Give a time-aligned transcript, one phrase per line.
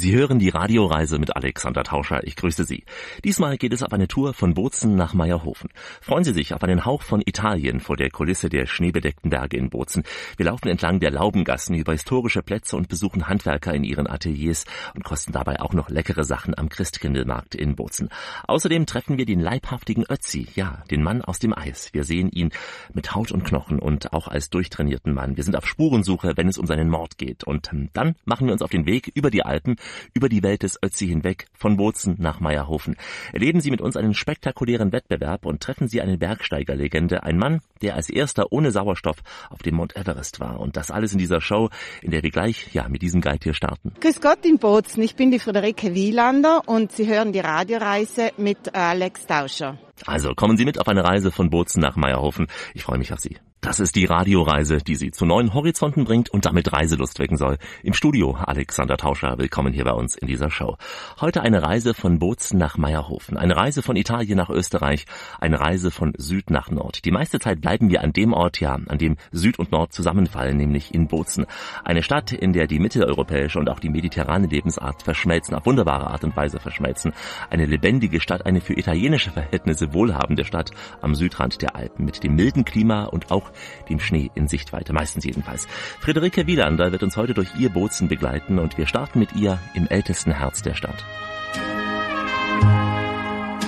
[0.00, 2.24] Sie hören die Radioreise mit Alexander Tauscher.
[2.24, 2.84] Ich grüße Sie.
[3.24, 5.70] Diesmal geht es auf eine Tour von Bozen nach Meierhofen.
[6.00, 9.70] Freuen Sie sich auf einen Hauch von Italien vor der Kulisse der schneebedeckten Berge in
[9.70, 10.04] Bozen.
[10.36, 15.02] Wir laufen entlang der Laubengassen über historische Plätze und besuchen Handwerker in ihren Ateliers und
[15.02, 18.08] kosten dabei auch noch leckere Sachen am Christkindlmarkt in Bozen.
[18.46, 21.92] Außerdem treffen wir den leibhaftigen Ötzi, ja, den Mann aus dem Eis.
[21.92, 22.50] Wir sehen ihn
[22.94, 25.36] mit Haut und Knochen und auch als durchtrainierten Mann.
[25.36, 27.42] Wir sind auf Spurensuche, wenn es um seinen Mord geht.
[27.42, 29.74] Und hm, dann machen wir uns auf den Weg über die Alpen
[30.14, 32.96] über die Welt des Ötzi hinweg, von Bozen nach Meierhofen.
[33.32, 37.96] Erleben Sie mit uns einen spektakulären Wettbewerb und treffen Sie eine Bergsteigerlegende, ein Mann, der
[37.96, 39.18] als erster ohne Sauerstoff
[39.50, 40.60] auf dem Mount Everest war.
[40.60, 41.70] Und das alles in dieser Show,
[42.02, 43.92] in der wir gleich ja mit diesem Guide hier starten.
[44.00, 48.74] Grüß Gott in Bozen, ich bin die Friederike Wielander und Sie hören die Radioreise mit
[48.74, 49.78] Alex Tauscher.
[50.06, 52.46] Also kommen Sie mit auf eine Reise von Bozen nach Meierhofen.
[52.74, 53.36] Ich freue mich auf Sie.
[53.60, 57.58] Das ist die Radioreise, die Sie zu neuen Horizonten bringt und damit Reiselust wecken soll.
[57.82, 60.76] Im Studio Alexander Tauscher, willkommen hier bei uns in dieser Show.
[61.20, 65.06] Heute eine Reise von Bozen nach Meierhofen, eine Reise von Italien nach Österreich,
[65.40, 67.04] eine Reise von Süd nach Nord.
[67.04, 70.56] Die meiste Zeit bleiben wir an dem Ort, ja, an dem Süd und Nord zusammenfallen,
[70.56, 71.44] nämlich in Bozen.
[71.84, 76.22] Eine Stadt, in der die mitteleuropäische und auch die mediterrane Lebensart verschmelzen, auf wunderbare Art
[76.22, 77.12] und Weise verschmelzen.
[77.50, 80.70] Eine lebendige Stadt, eine für italienische Verhältnisse wohlhabende Stadt
[81.02, 83.47] am Südrand der Alpen mit dem milden Klima und auch
[83.88, 85.66] dem Schnee in Sichtweite, meistens jedenfalls.
[86.00, 89.86] Friederike Wielander wird uns heute durch ihr Bozen begleiten und wir starten mit ihr im
[89.88, 91.04] ältesten Herz der Stadt.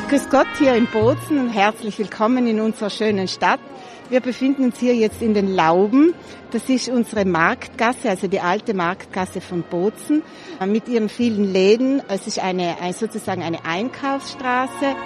[0.09, 3.61] Grüß Gott hier in Bozen und herzlich willkommen in unserer schönen Stadt.
[4.09, 6.15] Wir befinden uns hier jetzt in den Lauben.
[6.51, 10.25] Das ist unsere Marktgasse, also die alte Marktgasse von Bozen
[10.67, 12.03] mit ihren vielen Läden.
[12.09, 14.97] Es ist eine, sozusagen eine Einkaufsstraße.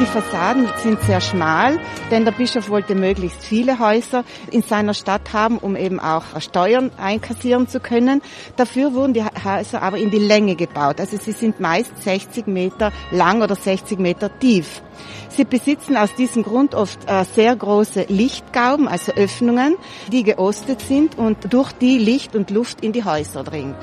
[0.00, 1.80] Die Fassaden sind sehr schmal,
[2.12, 6.92] denn der Bischof wollte möglichst viele Häuser in seiner Stadt haben, um eben auch Steuern
[6.96, 8.22] einkassieren zu können.
[8.54, 11.00] Dafür wurden die Häuser aber in die Länge gebaut.
[11.00, 14.82] Also sie sind meist 60 Meter lang oder 60 Meter tief.
[15.30, 19.76] Sie besitzen aus diesem Grund oft äh, sehr große Lichtgauben, also Öffnungen,
[20.12, 23.76] die geostet sind und durch die Licht und Luft in die Häuser dringt.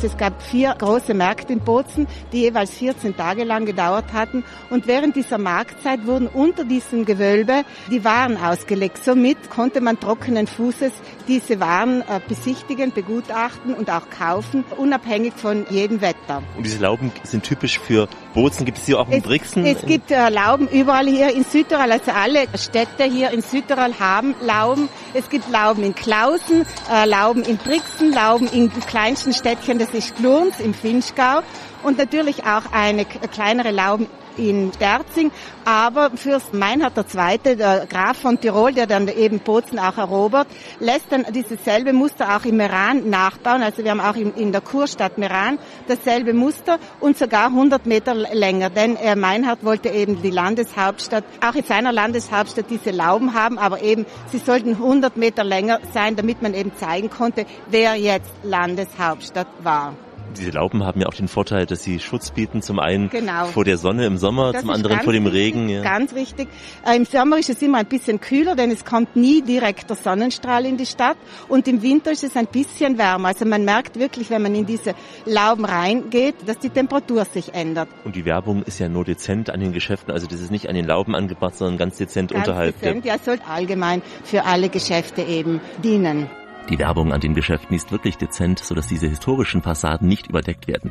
[0.00, 4.44] Es gab vier große Märkte in Bozen, die jeweils 14 Tage lang gedauert hatten.
[4.70, 9.04] Und während dieser Marktzeit wurden unter diesem Gewölbe die Waren ausgelegt.
[9.04, 10.92] Somit konnte man trockenen Fußes
[11.28, 16.42] diese Waren äh, besichtigen, begutachten und auch kaufen, unabhängig von jedem Wetter.
[16.56, 18.64] Und diese Lauben sind typisch für Bozen.
[18.64, 19.64] Gibt es die auch in Brixen?
[19.64, 21.92] Es gibt äh, Lauben überall hier in Südtirol.
[21.92, 24.88] Also alle Städte hier in Südtirol haben Lauben.
[25.14, 30.16] Es gibt Lauben in Klausen, äh, Lauben in Brixen, Lauben in kleinsten Städtchen das ist
[30.16, 31.40] Glurns im Finchgau
[31.82, 34.06] und natürlich auch eine kleinere Lauben
[34.38, 35.30] in Sterzing,
[35.64, 40.48] aber Fürst Meinhard II., der Graf von Tirol, der dann eben Bozen auch erobert,
[40.80, 43.62] lässt dann dieses selbe Muster auch im Meran nachbauen.
[43.62, 48.70] Also wir haben auch in der Kurstadt Meran dasselbe Muster und sogar 100 Meter länger,
[48.70, 53.82] denn äh, Meinhard wollte eben die Landeshauptstadt, auch in seiner Landeshauptstadt diese Lauben haben, aber
[53.82, 59.48] eben sie sollten 100 Meter länger sein, damit man eben zeigen konnte, wer jetzt Landeshauptstadt
[59.62, 59.94] war.
[60.36, 63.46] Diese Lauben haben ja auch den Vorteil, dass sie Schutz bieten, zum einen genau.
[63.46, 65.68] vor der Sonne im Sommer, das zum anderen vor dem wichtig, Regen.
[65.68, 65.82] Ja.
[65.82, 66.48] Ganz richtig.
[66.86, 69.96] Äh, Im Sommer ist es immer ein bisschen kühler, denn es kommt nie direkt der
[69.96, 71.16] Sonnenstrahl in die Stadt.
[71.48, 73.28] Und im Winter ist es ein bisschen wärmer.
[73.28, 74.94] Also man merkt wirklich, wenn man in diese
[75.24, 77.88] Lauben reingeht, dass die Temperatur sich ändert.
[78.04, 80.12] Und die Werbung ist ja nur dezent an den Geschäften.
[80.12, 82.80] Also das ist nicht an den Lauben angebracht, sondern ganz dezent ganz unterhalb.
[82.80, 86.28] Dezent, ja, sollte allgemein für alle Geschäfte eben dienen.
[86.68, 90.90] Die Werbung an den Geschäften ist wirklich dezent, sodass diese historischen Fassaden nicht überdeckt werden.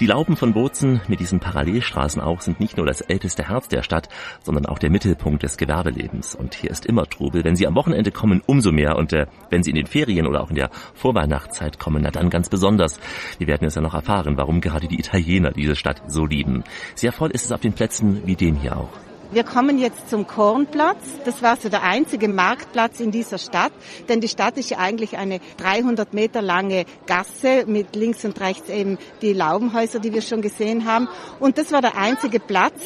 [0.00, 3.82] Die Lauben von Bozen mit diesen Parallelstraßen auch sind nicht nur das älteste Herz der
[3.82, 4.08] Stadt,
[4.42, 6.34] sondern auch der Mittelpunkt des Gewerbelebens.
[6.34, 7.44] Und hier ist immer Trubel.
[7.44, 8.96] Wenn Sie am Wochenende kommen, umso mehr.
[8.96, 12.30] Und äh, wenn Sie in den Ferien oder auch in der Vorweihnachtszeit kommen, na dann
[12.30, 12.98] ganz besonders.
[13.38, 16.64] Wir werden es ja noch erfahren, warum gerade die Italiener diese Stadt so lieben.
[16.94, 19.07] Sehr voll ist es auf den Plätzen wie dem hier auch.
[19.30, 21.04] Wir kommen jetzt zum Kornplatz.
[21.26, 23.72] Das war so der einzige Marktplatz in dieser Stadt,
[24.08, 28.70] denn die Stadt ist ja eigentlich eine 300 Meter lange Gasse mit links und rechts
[28.70, 31.08] eben die Laubenhäuser, die wir schon gesehen haben.
[31.40, 32.80] Und das war der einzige Platz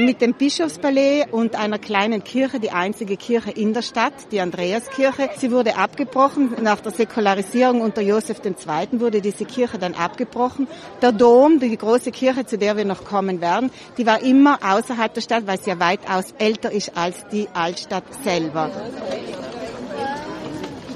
[0.00, 5.30] mit dem Bischofspalais und einer kleinen Kirche, die einzige Kirche in der Stadt, die Andreaskirche.
[5.36, 6.54] Sie wurde abgebrochen.
[6.62, 9.00] Nach der Säkularisierung unter Josef II.
[9.00, 10.68] wurde diese Kirche dann abgebrochen.
[11.00, 15.12] Der Dom, die große Kirche, zu der wir noch kommen werden, die war immer außerhalb
[15.14, 18.70] der Stadt, weil sie ja weitaus älter ist als die Altstadt selber.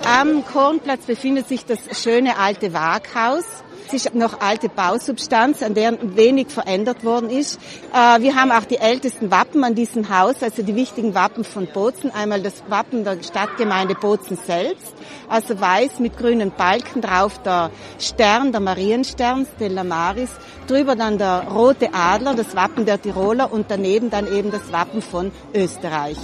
[0.04, 3.44] Am Kornplatz befindet sich das schöne alte Waghaus.
[3.94, 7.60] Es ist noch alte Bausubstanz, an der wenig verändert worden ist.
[7.92, 11.66] Äh, wir haben auch die ältesten Wappen an diesem Haus, also die wichtigen Wappen von
[11.66, 12.10] Bozen.
[12.10, 14.94] Einmal das Wappen der Stadtgemeinde Bozen selbst,
[15.28, 20.30] also weiß mit grünen Balken drauf der Stern, der Marienstern, Stella Maris.
[20.68, 25.02] Drüber dann der rote Adler, das Wappen der Tiroler und daneben dann eben das Wappen
[25.02, 26.16] von Österreich.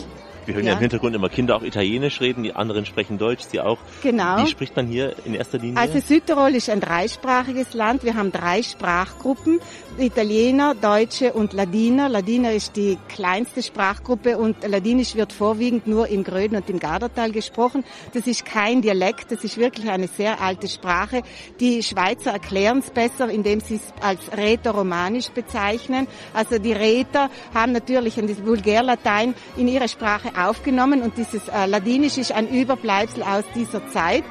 [0.48, 0.70] Wir hören ja.
[0.70, 0.76] ja.
[0.76, 3.76] im Hintergrund immer Kinder auch Italienisch reden, die anderen sprechen Deutsch, sie auch.
[4.02, 4.38] Genau.
[4.38, 5.78] Wie spricht man hier in erster Linie?
[5.78, 8.02] Also Südtirol ist ein dreisprachiges Land.
[8.02, 9.60] Wir haben drei Sprachgruppen.
[10.00, 12.08] Italiener, Deutsche und Ladiner.
[12.08, 17.32] Ladiner ist die kleinste Sprachgruppe und Ladinisch wird vorwiegend nur im Gröden und im Gardertal
[17.32, 17.84] gesprochen.
[18.14, 21.22] Das ist kein Dialekt, das ist wirklich eine sehr alte Sprache.
[21.60, 26.06] Die Schweizer erklären es besser, indem sie es als Rätoromanisch bezeichnen.
[26.32, 32.18] Also die Räter haben natürlich ein Vulgärlatein in ihre Sprache aufgenommen und dieses äh, Ladinisch
[32.18, 34.24] ist ein Überbleibsel aus dieser Zeit.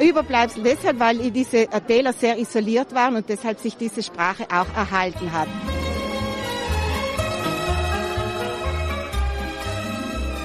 [0.00, 5.32] Überbleibsel deshalb, weil diese Täler sehr isoliert waren und deshalb sich diese Sprache auch erhalten
[5.32, 5.48] hat.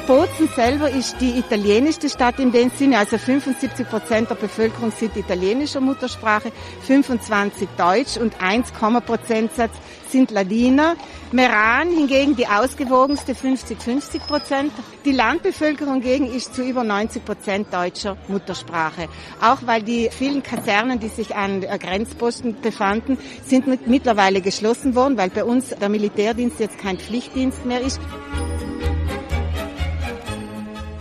[0.07, 5.17] Bozen selber ist die italienischste Stadt in dem Sinne, also 75 Prozent der Bevölkerung sind
[5.17, 6.53] italienischer Muttersprache,
[6.87, 8.71] 25 Deutsch und 1,
[9.05, 9.73] Prozentsatz
[10.11, 10.95] sind Ladiner.
[11.31, 14.71] Meran hingegen die ausgewogenste 50-50 Prozent.
[15.05, 19.07] Die Landbevölkerung hingegen ist zu über 90 Prozent deutscher Muttersprache.
[19.41, 25.29] Auch weil die vielen Kasernen, die sich an Grenzposten befanden, sind mittlerweile geschlossen worden, weil
[25.29, 27.99] bei uns der Militärdienst jetzt kein Pflichtdienst mehr ist.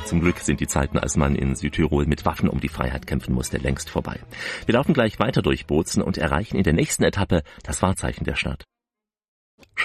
[0.06, 3.34] Zum Glück sind die Zeiten, als man in Südtirol mit Waffen um die Freiheit kämpfen
[3.34, 4.20] musste, längst vorbei.
[4.64, 8.36] Wir laufen gleich weiter durch Bozen und erreichen in der nächsten Etappe das Wahrzeichen der
[8.36, 8.64] Stadt.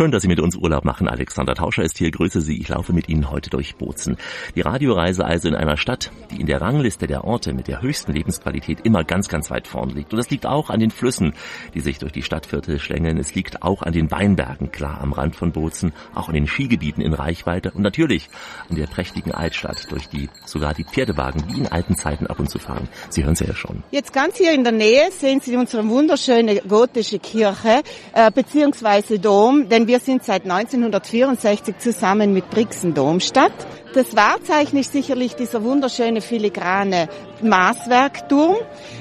[0.01, 1.07] Schön, dass Sie mit uns Urlaub machen.
[1.07, 2.11] Alexander Tauscher ist hier.
[2.11, 2.59] Grüße Sie.
[2.59, 4.17] Ich laufe mit Ihnen heute durch Bozen.
[4.55, 8.13] Die Radioreise also in einer Stadt, die in der Rangliste der Orte mit der höchsten
[8.13, 10.13] Lebensqualität immer ganz, ganz weit vorn liegt.
[10.13, 11.33] Und das liegt auch an den Flüssen,
[11.73, 13.17] die sich durch die Stadtviertel schlängeln.
[13.17, 17.03] Es liegt auch an den Weinbergen, klar am Rand von Bozen, auch an den Skigebieten
[17.03, 18.29] in Reichweite und natürlich
[18.69, 22.49] an der prächtigen Altstadt, durch die sogar die Pferdewagen wie in alten Zeiten ab und
[22.49, 22.87] zu fahren.
[23.09, 23.83] Sie hören es ja schon.
[23.91, 27.81] Jetzt ganz hier in der Nähe sehen Sie unsere wunderschöne gotische Kirche,
[28.13, 33.53] äh, beziehungsweise Dom, denn wir sind seit 1964 zusammen mit Brixen Domstadt.
[33.93, 37.07] Das Wahrzeichen ist sicherlich dieser wunderschöne filigrane
[37.41, 38.57] Maßwerkturm.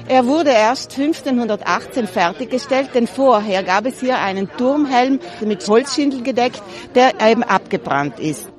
[0.07, 6.63] Er wurde erst 1518 fertiggestellt, denn vorher gab es hier einen Turmhelm mit Holzschindel gedeckt,
[6.95, 8.49] der eben abgebrannt ist.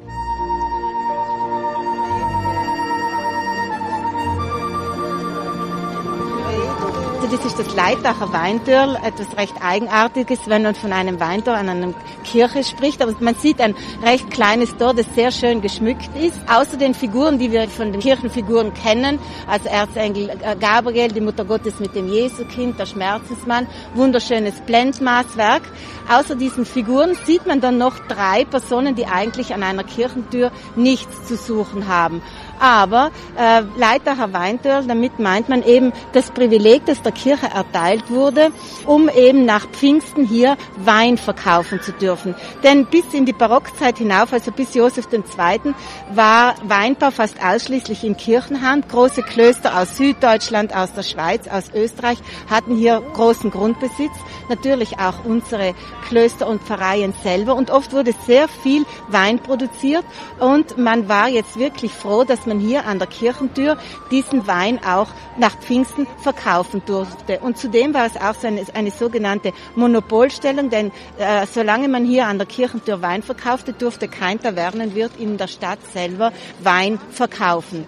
[7.27, 11.95] Das ist das Leitacher Weintürl, etwas recht Eigenartiges, wenn man von einem Weintor an einer
[12.25, 13.01] Kirche spricht.
[13.03, 16.39] Aber man sieht ein recht kleines Tor, das sehr schön geschmückt ist.
[16.49, 21.45] Außer den Figuren, die wir von den Kirchenfiguren kennen, also Erzengel äh, Gabriel, die Mutter
[21.45, 25.63] Gottes mit dem Jesukind, der Schmerzensmann, wunderschönes Blendmaßwerk.
[26.11, 31.27] Außer diesen Figuren sieht man dann noch drei Personen, die eigentlich an einer Kirchentür nichts
[31.27, 32.23] zu suchen haben.
[32.63, 38.53] Aber äh, Leitacher Weintürl, damit meint man eben das Privileg, das der Kirche erteilt wurde,
[38.87, 42.37] um eben nach Pfingsten hier Wein verkaufen zu dürfen.
[42.63, 45.75] Denn bis in die Barockzeit hinauf, also bis Josef II.,
[46.15, 48.89] war Weinbau fast ausschließlich in Kirchenhand.
[48.89, 52.19] Große Klöster aus Süddeutschland, aus der Schweiz, aus Österreich
[52.49, 54.13] hatten hier großen Grundbesitz.
[54.49, 55.75] Natürlich auch unsere
[56.07, 57.57] Klöster und Pfarreien selber.
[57.57, 60.05] Und oft wurde sehr viel Wein produziert.
[60.39, 63.77] Und man war jetzt wirklich froh, dass man hier an der Kirchentür
[64.11, 67.41] diesen Wein auch nach Pfingsten verkaufen durfte.
[67.41, 72.27] Und zudem war es auch so eine, eine sogenannte Monopolstellung, denn äh, solange man hier
[72.27, 77.87] an der Kirchentür Wein verkaufte, durfte kein Tavernenwirt in der Stadt selber Wein verkaufen.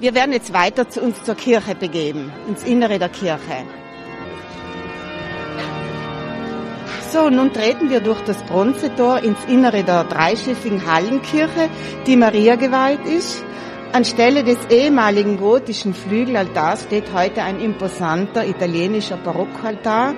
[0.00, 3.64] Wir werden jetzt weiter zu uns zur Kirche begeben, ins Innere der Kirche.
[7.12, 11.68] So, nun treten wir durch das Bronzetor ins Innere der dreischiffigen Hallenkirche,
[12.06, 13.44] die Maria geweiht ist.
[13.92, 20.14] Anstelle des ehemaligen gotischen Flügelaltars steht heute ein imposanter italienischer Barockaltar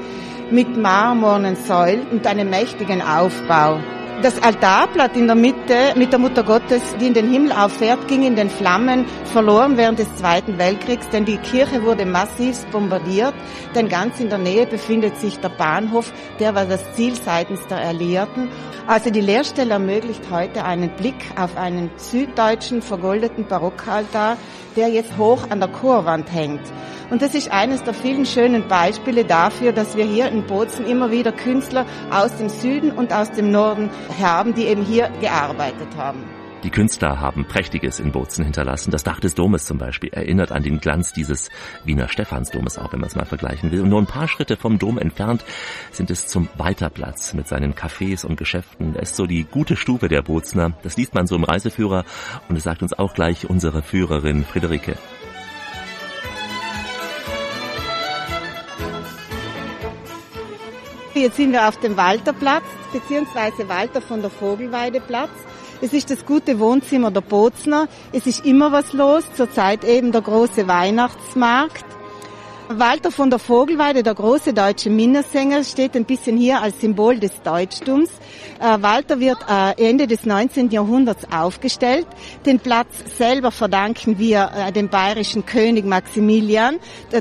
[0.52, 3.80] mit marmornen Säulen und einem mächtigen Aufbau.
[4.22, 8.22] Das Altarblatt in der Mitte mit der Mutter Gottes, die in den Himmel auffährt, ging
[8.22, 13.34] in den Flammen verloren während des Zweiten Weltkriegs, denn die Kirche wurde massiv bombardiert,
[13.74, 17.78] denn ganz in der Nähe befindet sich der Bahnhof, der war das Ziel seitens der
[17.78, 18.48] Alliierten.
[18.86, 24.38] Also die Lehrstelle ermöglicht heute einen Blick auf einen süddeutschen vergoldeten Barockaltar,
[24.76, 26.62] der jetzt hoch an der Chorwand hängt.
[27.14, 31.12] Und das ist eines der vielen schönen Beispiele dafür, dass wir hier in Bozen immer
[31.12, 33.88] wieder Künstler aus dem Süden und aus dem Norden
[34.20, 36.24] haben, die eben hier gearbeitet haben.
[36.64, 38.90] Die Künstler haben Prächtiges in Bozen hinterlassen.
[38.90, 41.50] Das Dach des Domes zum Beispiel erinnert an den Glanz dieses
[41.84, 43.82] Wiener Stephansdomes, auch wenn man es mal vergleichen will.
[43.82, 45.44] Und nur ein paar Schritte vom Dom entfernt
[45.92, 48.96] sind es zum Weiterplatz mit seinen Cafés und Geschäften.
[48.96, 50.72] Er ist so die gute Stube der Bozner.
[50.82, 52.04] Das liest man so im Reiseführer
[52.48, 54.96] und es sagt uns auch gleich unsere Führerin Friederike.
[61.14, 65.30] Jetzt sind wir auf dem Walterplatz, beziehungsweise Walter von der Vogelweideplatz.
[65.80, 67.86] Es ist das gute Wohnzimmer der Bozner.
[68.12, 71.84] Es ist immer was los, zurzeit eben der große Weihnachtsmarkt.
[72.68, 77.42] Walter von der Vogelweide, der große deutsche Minnesänger, steht ein bisschen hier als Symbol des
[77.42, 78.08] Deutschtums.
[78.58, 80.70] Äh, Walter wird äh, Ende des 19.
[80.70, 82.06] Jahrhunderts aufgestellt.
[82.46, 86.76] Den Platz selber verdanken wir äh, dem bayerischen König Maximilian.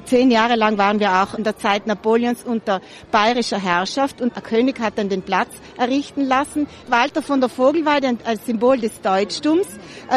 [0.05, 2.79] Zehn Jahre lang waren wir auch in der Zeit Napoleons unter
[3.11, 6.67] bayerischer Herrschaft und der König hat dann den Platz errichten lassen.
[6.87, 9.67] Walter von der Vogelweide als Symbol des Deutschtums.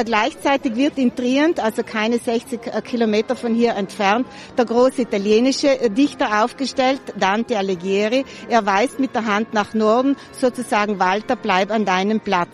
[0.05, 4.27] Gleichzeitig wird in Trient, also keine 60 Kilometer von hier entfernt,
[4.57, 8.25] der große italienische Dichter aufgestellt, Dante Alighieri.
[8.49, 12.51] Er weist mit der Hand nach Norden, sozusagen Walter, bleib an deinem Platz.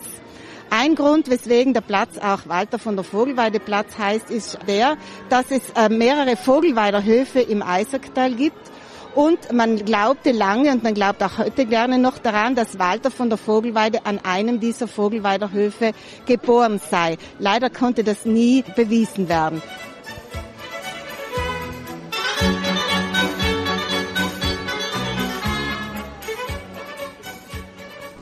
[0.74, 4.96] Ein Grund, weswegen der Platz auch Walter von der Vogelweide Platz heißt, ist der,
[5.28, 8.71] dass es äh, mehrere Vogelweiderhöfe im Eisacktal gibt.
[9.14, 13.28] Und man glaubte lange und man glaubt auch heute gerne noch daran, dass Walter von
[13.28, 15.92] der Vogelweide an einem dieser Vogelweiderhöfe
[16.24, 17.18] geboren sei.
[17.38, 19.60] Leider konnte das nie bewiesen werden.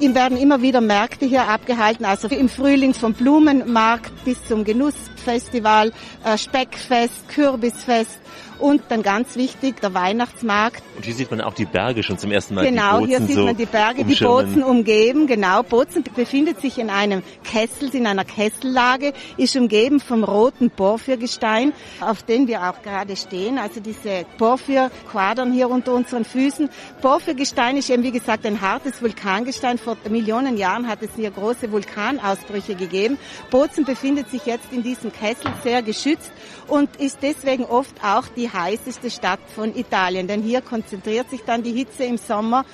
[0.00, 5.92] Ihm werden immer wieder Märkte hier abgehalten, also im Frühling vom Blumenmarkt bis zum Genussfestival,
[6.24, 8.18] äh, Speckfest, Kürbisfest
[8.60, 10.82] und dann ganz wichtig, der Weihnachtsmarkt.
[10.96, 12.66] Und hier sieht man auch die Berge schon zum ersten Mal.
[12.66, 15.26] Genau, hier sieht so man die Berge, die Bozen umgeben.
[15.26, 21.72] Genau, Bozen befindet sich in einem Kessel, in einer Kessellage, ist umgeben vom roten Porphyrgestein,
[22.00, 23.58] auf dem wir auch gerade stehen.
[23.58, 26.68] Also diese Porphyrquadern hier unter unseren Füßen.
[27.00, 29.78] Porphyrgestein ist eben, wie gesagt, ein hartes Vulkangestein.
[29.78, 33.18] Vor Millionen Jahren hat es hier große Vulkanausbrüche gegeben.
[33.50, 36.30] Bozen befindet sich jetzt in diesem Kessel sehr geschützt
[36.66, 41.62] und ist deswegen oft auch die heißeste Stadt von Italien, denn hier konzentriert sich dann
[41.62, 42.64] die Hitze im Sommer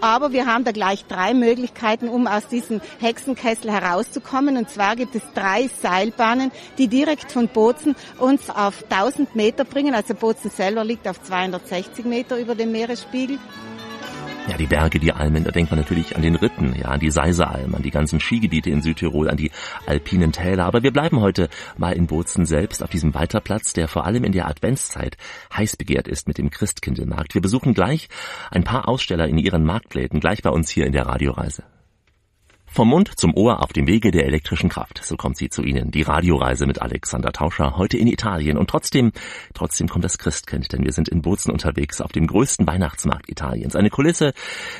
[0.00, 4.56] aber wir haben da gleich drei Möglichkeiten, um aus diesem Hexenkessel herauszukommen.
[4.56, 9.94] Und zwar gibt es drei Seilbahnen, die direkt von Bozen uns auf 1000 Meter bringen.
[9.94, 13.38] Also Bozen selber liegt auf 260 Meter über dem Meeresspiegel.
[14.48, 17.10] Ja, die Berge, die Almen, da denkt man natürlich an den Ritten, ja, an die
[17.10, 19.50] Seisealm, an die ganzen Skigebiete in Südtirol, an die
[19.86, 20.66] alpinen Täler.
[20.66, 24.30] Aber wir bleiben heute mal in Bozen selbst auf diesem Weiterplatz, der vor allem in
[24.30, 25.16] der Adventszeit
[25.52, 27.34] heiß begehrt ist mit dem Christkindlmarkt.
[27.34, 28.08] Wir besuchen gleich
[28.52, 31.64] ein paar Aussteller in ihren Marktpläten, gleich bei uns hier in der Radioreise.
[32.76, 35.00] Vom Mund zum Ohr auf dem Wege der elektrischen Kraft.
[35.02, 35.90] So kommt sie zu Ihnen.
[35.90, 38.58] Die Radioreise mit Alexander Tauscher heute in Italien.
[38.58, 39.12] Und trotzdem,
[39.54, 43.76] trotzdem kommt das Christkind, denn wir sind in Bozen unterwegs auf dem größten Weihnachtsmarkt Italiens.
[43.76, 44.34] Eine Kulisse,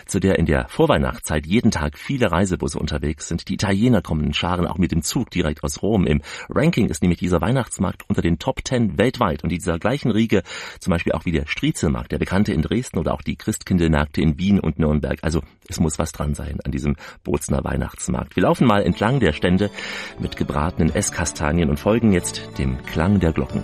[0.05, 3.49] zu der in der Vorweihnachtszeit jeden Tag viele Reisebusse unterwegs sind.
[3.49, 6.07] Die Italiener kommen in Scharen auch mit dem Zug direkt aus Rom.
[6.07, 9.43] Im Ranking ist nämlich dieser Weihnachtsmarkt unter den Top Ten weltweit.
[9.43, 10.43] Und dieser gleichen Riege,
[10.81, 14.39] zum Beispiel auch wie der Striezelmarkt, der bekannte in Dresden oder auch die Christkindlmärkte in
[14.39, 15.19] Wien und Nürnberg.
[15.23, 17.86] Also es muss was dran sein an diesem Bozener Weihnachtsmarkt.
[17.87, 18.35] Weihnachtsmarkt.
[18.37, 19.71] Wir laufen mal entlang der Stände
[20.19, 23.63] mit gebratenen Esskastanien und folgen jetzt dem Klang der Glocken.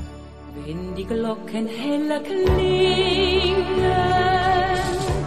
[0.64, 3.66] Wenn die Glocken heller klingen.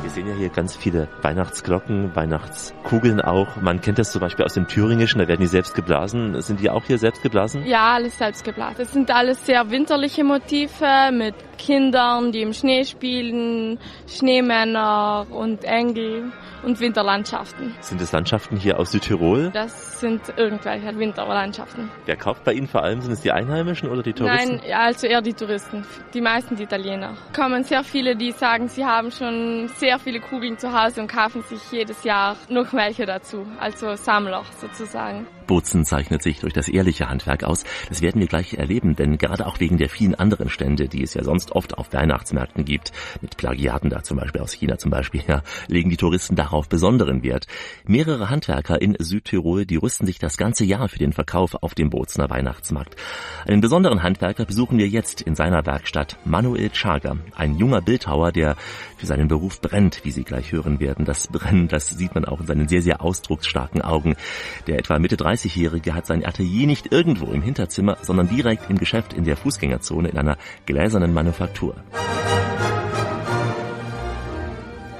[0.02, 2.16] Wir sehen ja hier ganz viele Weihnachtsglocken,
[2.86, 3.56] Weihnachtskugeln auch.
[3.62, 6.40] Man kennt das zum Beispiel aus dem Thüringischen, da werden die selbst geblasen.
[6.42, 7.66] Sind die auch hier selbst geblasen?
[7.66, 8.76] Ja, alles selbst geblasen.
[8.78, 16.32] Das sind alles sehr winterliche Motive mit Kindern, die im Schnee spielen, Schneemänner und Engel
[16.64, 17.74] und Winterlandschaften.
[17.80, 19.52] Sind es Landschaften hier aus Südtirol?
[19.54, 21.90] Das sind irgendwelche Winterlandschaften.
[22.06, 23.02] Wer kauft bei Ihnen vor allem?
[23.02, 24.58] Sind es die Einheimischen oder die Touristen?
[24.58, 25.86] Nein, also eher die Touristen.
[26.14, 27.14] Die meisten die Italiener.
[27.36, 31.44] Kommen sehr viele, die sagen, sie haben schon sehr viele Kugeln zu Hause und kaufen
[31.44, 33.46] sich jedes Jahr noch welche dazu.
[33.60, 35.28] Also Sammler sozusagen.
[35.48, 37.64] Bozen zeichnet sich durch das ehrliche Handwerk aus.
[37.90, 41.14] Das werden wir gleich erleben, denn gerade auch wegen der vielen anderen Stände, die es
[41.14, 45.24] ja sonst oft auf Weihnachtsmärkten gibt, mit Plagiaten da zum Beispiel aus China zum Beispiel,
[45.28, 47.48] ja, legen die Touristen darauf besonderen Wert.
[47.86, 51.90] Mehrere Handwerker in Südtirol, die rüsten sich das ganze Jahr für den Verkauf auf dem
[51.90, 52.96] Bozener Weihnachtsmarkt.
[53.48, 58.56] Einen besonderen Handwerker besuchen wir jetzt in seiner Werkstatt, Manuel Chager, ein junger Bildhauer, der
[58.98, 61.06] für seinen Beruf brennt, wie Sie gleich hören werden.
[61.06, 64.16] Das Brennen, das sieht man auch in seinen sehr, sehr ausdrucksstarken Augen.
[64.68, 69.14] Der etwa Mitte 30-Jährige hat sein Atelier nicht irgendwo im Hinterzimmer, sondern direkt im Geschäft
[69.14, 71.76] in der Fußgängerzone in einer gläsernen Manufaktur.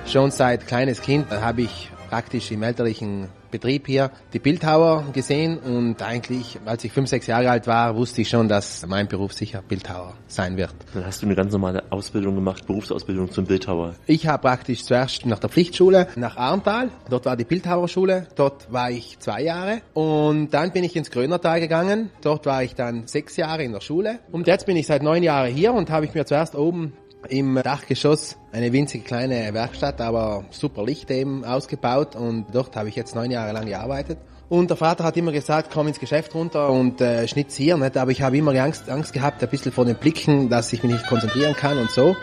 [0.06, 6.02] Schon seit kleines Kind habe ich praktisch im elterlichen Betrieb hier die Bildhauer gesehen und
[6.02, 9.62] eigentlich, als ich fünf, sechs Jahre alt war, wusste ich schon, dass mein Beruf sicher
[9.62, 10.74] Bildhauer sein wird.
[10.94, 13.96] Dann hast du eine ganz normale Ausbildung gemacht, Berufsausbildung zum Bildhauer.
[14.08, 18.92] Ich habe praktisch zuerst nach der Pflichtschule nach Arntal, dort war die Bildhauerschule, dort war
[18.92, 23.38] ich zwei Jahre und dann bin ich ins Grönertal gegangen, dort war ich dann sechs
[23.38, 26.14] Jahre in der Schule und jetzt bin ich seit neun Jahren hier und habe ich
[26.14, 26.92] mir zuerst oben
[27.30, 32.96] im Dachgeschoss eine winzig kleine Werkstatt, aber super Licht eben ausgebaut und dort habe ich
[32.96, 34.18] jetzt neun Jahre lang gearbeitet.
[34.48, 37.98] Und der Vater hat immer gesagt, komm ins Geschäft runter und äh, schnitz hier, nicht?
[37.98, 40.94] aber ich habe immer Angst, Angst gehabt, ein bisschen vor den Blicken, dass ich mich
[40.94, 42.16] nicht konzentrieren kann und so.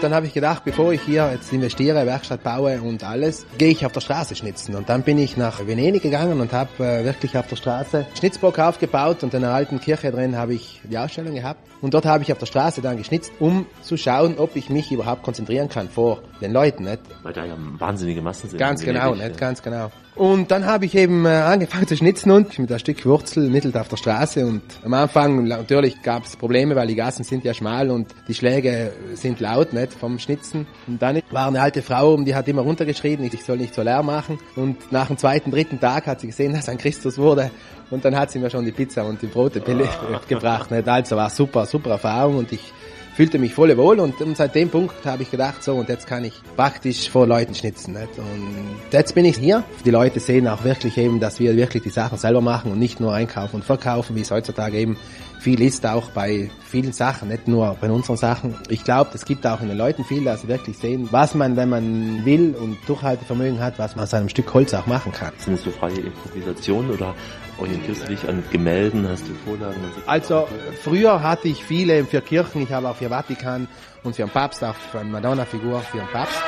[0.00, 3.84] Dann habe ich gedacht, bevor ich hier jetzt investiere, Werkstatt baue und alles, gehe ich
[3.84, 4.76] auf der Straße schnitzen.
[4.76, 8.60] Und dann bin ich nach Venedig gegangen und habe äh, wirklich auf der Straße Schnitzbock
[8.60, 11.60] aufgebaut und in einer alten Kirche drin habe ich die Ausstellung gehabt.
[11.80, 14.92] Und dort habe ich auf der Straße dann geschnitzt, um zu schauen, ob ich mich
[14.92, 16.84] überhaupt konzentrieren kann vor den Leuten.
[16.84, 17.00] Nicht?
[17.24, 18.58] Weil da ja wahnsinnige Massen sind.
[18.58, 19.36] Ganz genau, nicht?
[19.36, 19.90] Ganz genau.
[20.18, 23.76] Und dann habe ich eben äh, angefangen zu schnitzen und mit ein Stück Wurzel mittelt
[23.76, 27.54] auf der Straße und am Anfang natürlich gab es Probleme, weil die Gassen sind ja
[27.54, 30.66] schmal und die Schläge sind laut, nicht, vom Schnitzen.
[30.88, 34.02] Und dann war eine alte Frau, die hat immer runtergeschrien, ich soll nicht so leer
[34.02, 34.40] machen.
[34.56, 37.52] Und nach dem zweiten, dritten Tag hat sie gesehen, dass ein Christus wurde
[37.90, 40.20] und dann hat sie mir schon die Pizza und die Brote ah.
[40.28, 40.72] gebracht.
[40.72, 40.88] Nicht?
[40.88, 42.72] Also war super, super Erfahrung und ich
[43.18, 46.22] fühlte mich voll wohl und, seit dem Punkt habe ich gedacht, so und jetzt kann
[46.22, 47.94] ich praktisch vor Leuten schnitzen.
[47.94, 48.16] Nicht?
[48.16, 49.64] Und jetzt bin ich hier.
[49.84, 53.00] Die Leute sehen auch wirklich eben, dass wir wirklich die Sachen selber machen und nicht
[53.00, 54.96] nur einkaufen und verkaufen, wie es heutzutage eben
[55.40, 58.54] viel ist, auch bei vielen Sachen, nicht nur bei unseren Sachen.
[58.68, 61.56] Ich glaube, es gibt auch in den Leuten viel, dass sie wirklich sehen, was man,
[61.56, 65.32] wenn man will und Durchhaltevermögen hat, was man aus einem Stück Holz auch machen kann.
[65.38, 67.16] Sind es so freie Improvisationen oder
[67.58, 69.76] orientierst du dich an Gemälden, hast du Vorlagen?
[70.06, 70.48] Also
[70.82, 73.68] früher hatte ich viele für Kirchen, ich habe auch für Vatikan
[74.02, 76.42] und für den Papst, auch für eine Madonna-Figur für den Papst.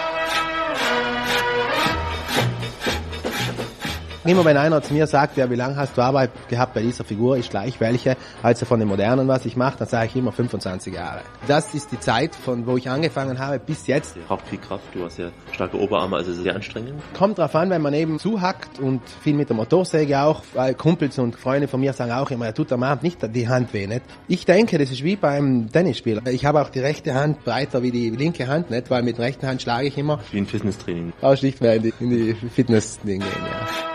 [4.22, 7.04] Immer wenn einer zu mir sagt, ja, wie lange hast du Arbeit gehabt bei dieser
[7.04, 10.30] Figur, ist gleich welche, als von den Modernen, was ich mache, dann sage ich immer
[10.30, 11.22] 25 Jahre.
[11.48, 14.16] Das ist die Zeit, von wo ich angefangen habe bis jetzt.
[14.16, 17.00] Du braucht viel Kraft, du hast ja starke Oberarme, also sehr anstrengend.
[17.16, 21.18] Kommt drauf an, wenn man eben zuhackt und viel mit der Motorsäge auch, weil Kumpels
[21.18, 23.86] und Freunde von mir sagen auch immer, er tut am Abend nicht die Hand weh,
[23.86, 24.02] nicht?
[24.28, 26.20] Ich denke, das ist wie beim Tennisspiel.
[26.30, 28.90] Ich habe auch die rechte Hand breiter wie die linke Hand, nicht?
[28.90, 30.20] Weil mit der rechten Hand schlage ich immer.
[30.30, 31.14] Wie ein Fitnesstraining.
[31.22, 33.89] Brauchst nicht mehr in die, in die Fitness-Dinge, ja.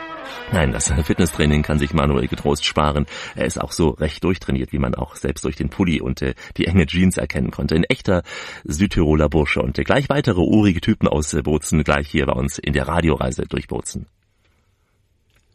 [0.55, 3.07] Nein, das Fitnesstraining kann sich Manuel getrost sparen.
[3.35, 6.33] Er ist auch so recht durchtrainiert, wie man auch selbst durch den Pulli und äh,
[6.55, 7.75] die enge Jeans erkennen konnte.
[7.75, 8.23] Ein echter
[8.63, 12.57] Südtiroler Bursche und äh, gleich weitere urige Typen aus äh, Bozen gleich hier bei uns
[12.57, 14.07] in der Radioreise durch Bozen.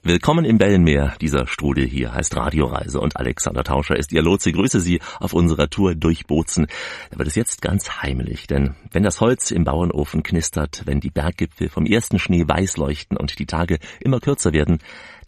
[0.02, 1.12] Willkommen im Wellenmeer.
[1.20, 4.50] Dieser Strudel hier heißt Radioreise und Alexander Tauscher ist Ihr Lotse.
[4.50, 6.68] Grüße Sie auf unserer Tour durch Bozen.
[7.10, 11.10] Da wird es jetzt ganz heimelig, denn wenn das Holz im Bauernofen knistert, wenn die
[11.10, 14.78] Berggipfel vom ersten Schnee weiß leuchten und die Tage immer kürzer werden,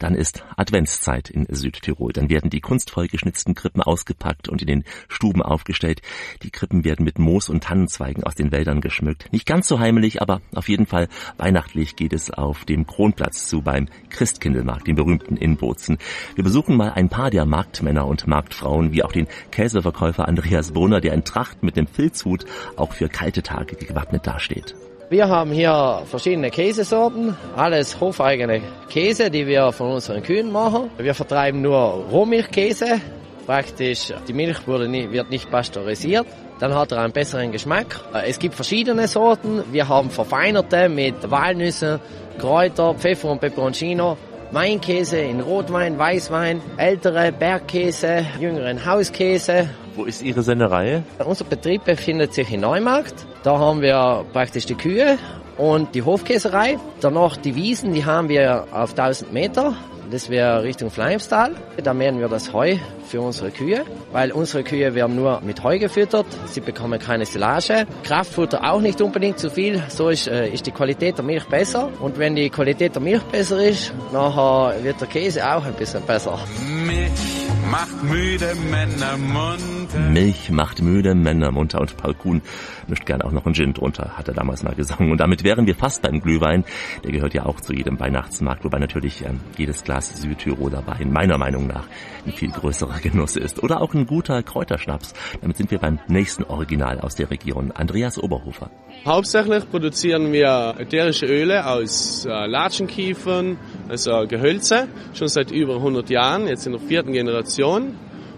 [0.03, 2.11] dann ist Adventszeit in Südtirol.
[2.11, 6.01] Dann werden die kunstvoll geschnitzten Krippen ausgepackt und in den Stuben aufgestellt.
[6.41, 9.31] Die Krippen werden mit Moos und Tannenzweigen aus den Wäldern geschmückt.
[9.31, 13.61] Nicht ganz so heimelig, aber auf jeden Fall weihnachtlich geht es auf dem Kronplatz zu
[13.61, 15.97] beim Christkindlmarkt, dem berühmten in Bozen.
[16.35, 20.99] Wir besuchen mal ein paar der Marktmänner und Marktfrauen, wie auch den Käseverkäufer Andreas Brunner,
[20.99, 24.75] der in Tracht mit dem Filzhut auch für kalte Tage gewappnet dasteht.
[25.09, 30.89] Wir haben hier verschiedene Käsesorten, alles hofeigene Käse, die wir von unseren Kühen machen.
[30.97, 32.99] Wir vertreiben nur Rohmilchkäse,
[33.45, 36.25] praktisch die Milch nie, wird nicht pasteurisiert.
[36.59, 37.99] Dann hat er einen besseren Geschmack.
[38.25, 39.63] Es gibt verschiedene Sorten.
[39.71, 41.99] Wir haben verfeinerte mit Walnüsse,
[42.39, 44.17] Kräuter, Pfeffer und Peperoncino.
[44.53, 49.67] Weinkäse in Rotwein, Weißwein, ältere Bergkäse, jüngeren Hauskäse.
[49.95, 51.01] Wo ist Ihre Sennerei?
[51.25, 53.25] Unser Betrieb befindet sich in Neumarkt.
[53.41, 55.17] Da haben wir praktisch die Kühe
[55.57, 56.77] und die Hofkäserei.
[57.01, 59.75] Danach die Wiesen, die haben wir auf 1000 Meter.
[60.11, 61.55] Das wäre Richtung Fleimstal.
[61.81, 65.79] Da mähen wir das Heu für unsere Kühe, weil unsere Kühe werden nur mit Heu
[65.79, 66.25] gefüttert.
[66.45, 67.85] Sie bekommen keine Silage.
[68.03, 69.81] Kraftfutter auch nicht unbedingt zu viel.
[69.89, 71.89] So ist, äh, ist die Qualität der Milch besser.
[71.99, 76.03] Und wenn die Qualität der Milch besser ist, nachher wird der Käse auch ein bisschen
[76.03, 76.37] besser.
[76.85, 79.99] Milch macht müde Männer munter.
[80.11, 81.81] Milch macht müde Männer munter.
[81.81, 82.41] Und Paul Kuhn
[82.87, 85.11] mischt gern auch noch einen Gin drunter, hat er damals mal gesungen.
[85.11, 86.65] Und damit wären wir fast beim Glühwein.
[87.03, 91.37] Der gehört ja auch zu jedem Weihnachtsmarkt, wobei natürlich ähm, jedes Glas Südtiroler Wein meiner
[91.37, 91.87] Meinung nach
[92.25, 93.61] ein viel größerer Genuss ist.
[93.61, 95.13] Oder auch ein guter Kräuterschnaps.
[95.41, 97.71] Damit sind wir beim nächsten Original aus der Region.
[97.71, 98.69] Andreas Oberhofer.
[99.05, 103.57] Hauptsächlich produzieren wir ätherische Öle aus äh, Latschenkiefern,
[103.89, 107.95] also Gehölze, schon seit über 100 Jahren, jetzt in der vierten Generation.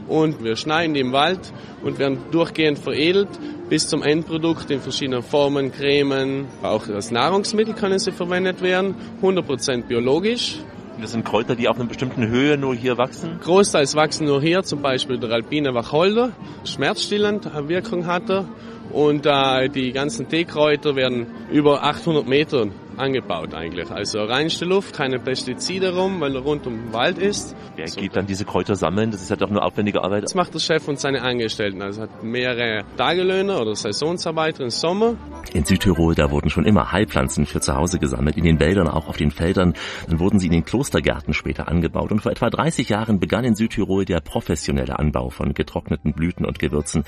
[0.07, 1.51] und wir schneiden die im Wald
[1.83, 3.29] und werden durchgehend veredelt
[3.69, 6.47] bis zum Endprodukt in verschiedenen Formen, Cremen.
[6.61, 10.59] Auch als Nahrungsmittel können sie verwendet werden, 100% biologisch.
[11.01, 13.39] Das sind Kräuter, die auf einer bestimmten Höhe nur hier wachsen?
[13.43, 16.31] Großteils wachsen nur hier, zum Beispiel der alpine Wacholder,
[16.63, 18.45] schmerzstillend Wirkung hat er.
[18.91, 23.91] Und äh, die ganzen Teekräuter werden über 800 Meter angebaut eigentlich.
[23.91, 27.55] Also reinste Luft, keine Pestizide rum, weil er rund um den Wald ist.
[27.75, 29.11] Wer geht dann diese Kräuter sammeln?
[29.11, 30.23] Das ist ja doch nur aufwendige Arbeit.
[30.23, 31.81] Das macht der Chef und seine Angestellten.
[31.81, 35.15] Also hat mehrere Tagelöhner oder Saisonsarbeiter im Sommer.
[35.53, 38.37] In Südtirol, da wurden schon immer Heilpflanzen für zu Hause gesammelt.
[38.37, 39.73] In den Wäldern, auch auf den Feldern.
[40.07, 42.11] Dann wurden sie in den Klostergärten später angebaut.
[42.11, 46.59] Und vor etwa 30 Jahren begann in Südtirol der professionelle Anbau von getrockneten Blüten und
[46.59, 47.03] Gewürzen.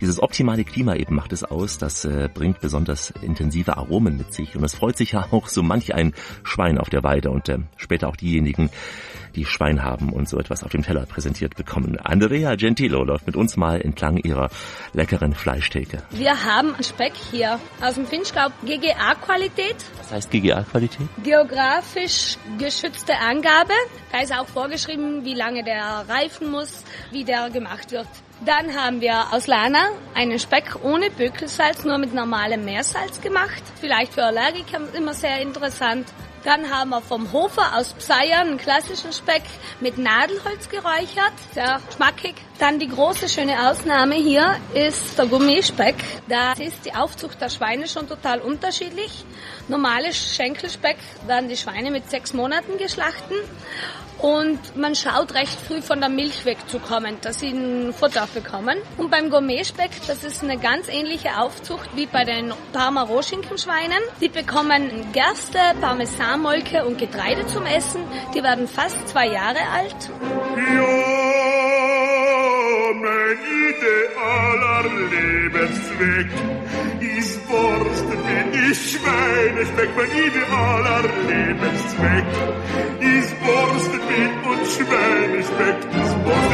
[0.00, 1.78] Dieses optimale Klima eben macht es aus.
[1.78, 4.56] Das äh, bringt besonders intensive Aromen mit sich.
[4.56, 7.58] Und es freut sich ja auch so manch ein Schwein auf der Weide und äh,
[7.76, 8.70] später auch diejenigen,
[9.34, 11.98] die Schwein haben und so etwas auf dem Teller präsentiert bekommen.
[11.98, 14.50] Andrea Gentilo läuft mit uns mal entlang ihrer
[14.92, 16.02] leckeren Fleischtheke.
[16.10, 19.76] Wir haben Speck hier aus dem Finchgau GGA-Qualität.
[19.98, 21.06] Was heißt GGA-Qualität?
[21.22, 23.72] Geografisch geschützte Angabe.
[24.12, 28.08] Da ist auch vorgeschrieben, wie lange der reifen muss, wie der gemacht wird.
[28.44, 33.62] Dann haben wir aus Lana einen Speck ohne Bökelsalz, nur mit normalem Meersalz gemacht.
[33.80, 36.06] Vielleicht für Allergiker immer sehr interessant.
[36.44, 39.42] Dann haben wir vom Hofer aus Pseier einen klassischen Speck
[39.80, 42.36] mit Nadelholz geräuchert, sehr schmackig.
[42.60, 45.96] Dann die große schöne Ausnahme hier ist der Gourmet-Speck.
[46.28, 49.24] Da ist die Aufzucht der Schweine schon total unterschiedlich.
[49.66, 53.34] Normale Schenkelspeck werden die Schweine mit sechs Monaten geschlachten
[54.18, 58.78] und man schaut recht früh von der Milch wegzukommen, dass sie ein Futter bekommen.
[58.96, 63.98] Und beim Gourmet-Speck, das ist eine ganz ähnliche Aufzucht wie bei den Parma-Rohschinkenschweinen.
[64.20, 68.02] Die bekommen Gerste, Parmesanmolke und Getreide zum Essen.
[68.34, 70.10] Die werden fast zwei Jahre alt.
[70.56, 71.27] Ja,
[73.00, 76.28] mein idealer Lebenszweck
[77.18, 82.24] ist Wurst, denn ich Schweinespeck, mein idealer Lebenszweck
[83.00, 86.48] ist Wurst, und Schweinespeck, ist Wurst,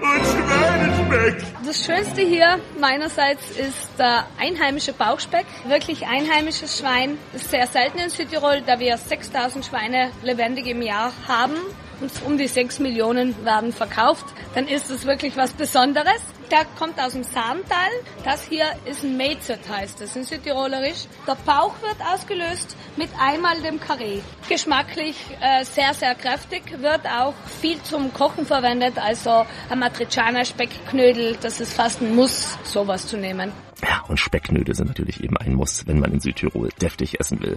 [0.00, 1.36] und Schweinespeck.
[1.64, 5.46] Das Schönste hier meinerseits ist der einheimische Bauchspeck.
[5.66, 7.18] Wirklich einheimisches Schwein.
[7.34, 11.54] Ist sehr selten in Südtirol, da wir 6000 Schweine lebendig im Jahr haben
[12.00, 14.26] und um die 6 Millionen werden verkauft.
[14.54, 16.20] Dann ist es wirklich was Besonderes.
[16.50, 17.90] Der kommt aus dem Saartal.
[18.24, 21.06] Das hier ist ein Meizet, heißt es in Südtirolerisch.
[21.26, 24.20] Der Bauch wird ausgelöst mit einmal dem Karree.
[24.48, 28.98] Geschmacklich äh, sehr, sehr kräftig, wird auch viel zum Kochen verwendet.
[28.98, 33.52] Also ein Matriciana Speckknödel, das ist fast ein Muss, sowas zu nehmen.
[33.82, 37.56] Ja, und Specknödel sind natürlich eben ein Muss, wenn man in Südtirol deftig essen will.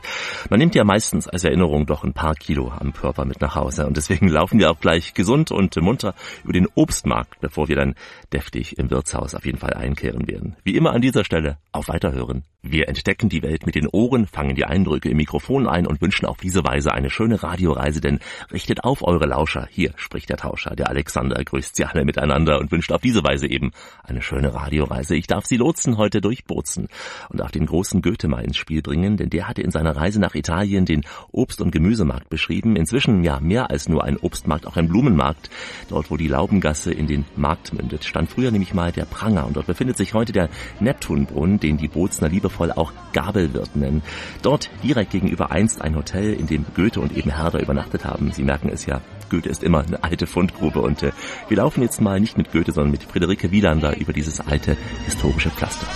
[0.50, 3.88] Man nimmt ja meistens als Erinnerung doch ein paar Kilo am Körper mit nach Hause
[3.88, 7.96] und deswegen laufen wir auch gleich gesund und munter über den Obstmarkt, bevor wir dann
[8.32, 10.56] deftig im Wirtshaus auf jeden Fall einkehren werden.
[10.64, 12.44] Wie immer an dieser Stelle auf Weiterhören.
[12.66, 16.26] Wir entdecken die Welt mit den Ohren, fangen die Eindrücke im Mikrofon ein und wünschen
[16.26, 18.20] auf diese Weise eine schöne Radioreise, denn
[18.54, 19.68] richtet auf eure Lauscher.
[19.70, 23.48] Hier spricht der Tauscher, der Alexander grüßt sie alle miteinander und wünscht auf diese Weise
[23.48, 23.72] eben
[24.02, 25.14] eine schöne Radioreise.
[25.18, 26.88] Ich darf sie lotsen heute durch Bozen
[27.28, 30.22] und auch den großen Goethe mal ins Spiel bringen, denn der hatte in seiner Reise
[30.22, 32.78] nach Italien den Obst- und Gemüsemarkt beschrieben.
[32.78, 35.50] Inzwischen ja mehr als nur ein Obstmarkt, auch ein Blumenmarkt.
[35.90, 39.58] Dort, wo die Laubengasse in den Markt mündet, stand früher nämlich mal der Pranger und
[39.58, 40.50] dort befindet sich heute der
[40.80, 44.02] Neptunbrunnen, den die Bozner liebevoll auch Gabelwirt nennen.
[44.42, 48.32] Dort direkt gegenüber einst ein Hotel, in dem Goethe und eben Herder übernachtet haben.
[48.32, 51.12] Sie merken es ja, Goethe ist immer eine alte Fundgrube und äh,
[51.48, 55.50] wir laufen jetzt mal nicht mit Goethe, sondern mit Friederike Wielander über dieses alte historische
[55.50, 55.88] Pflaster.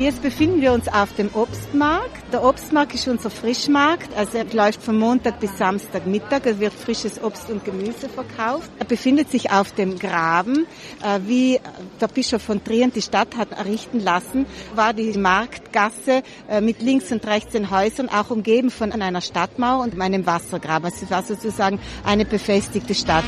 [0.00, 2.32] Jetzt befinden wir uns auf dem Obstmarkt.
[2.32, 6.42] Der Obstmarkt ist unser Frischmarkt, also er läuft von Montag bis Samstagmittag.
[6.44, 8.70] Es wird frisches Obst und Gemüse verkauft.
[8.78, 10.68] Er befindet sich auf dem Graben,
[11.02, 11.58] äh, wie
[12.00, 17.10] der Bischof von Trient die Stadt hat errichten lassen, war die Marktgasse äh, mit links
[17.10, 20.84] und rechts den Häusern auch umgeben von einer Stadtmauer und einem Wassergraben.
[20.84, 23.24] Also es war sozusagen eine befestigte Stadt.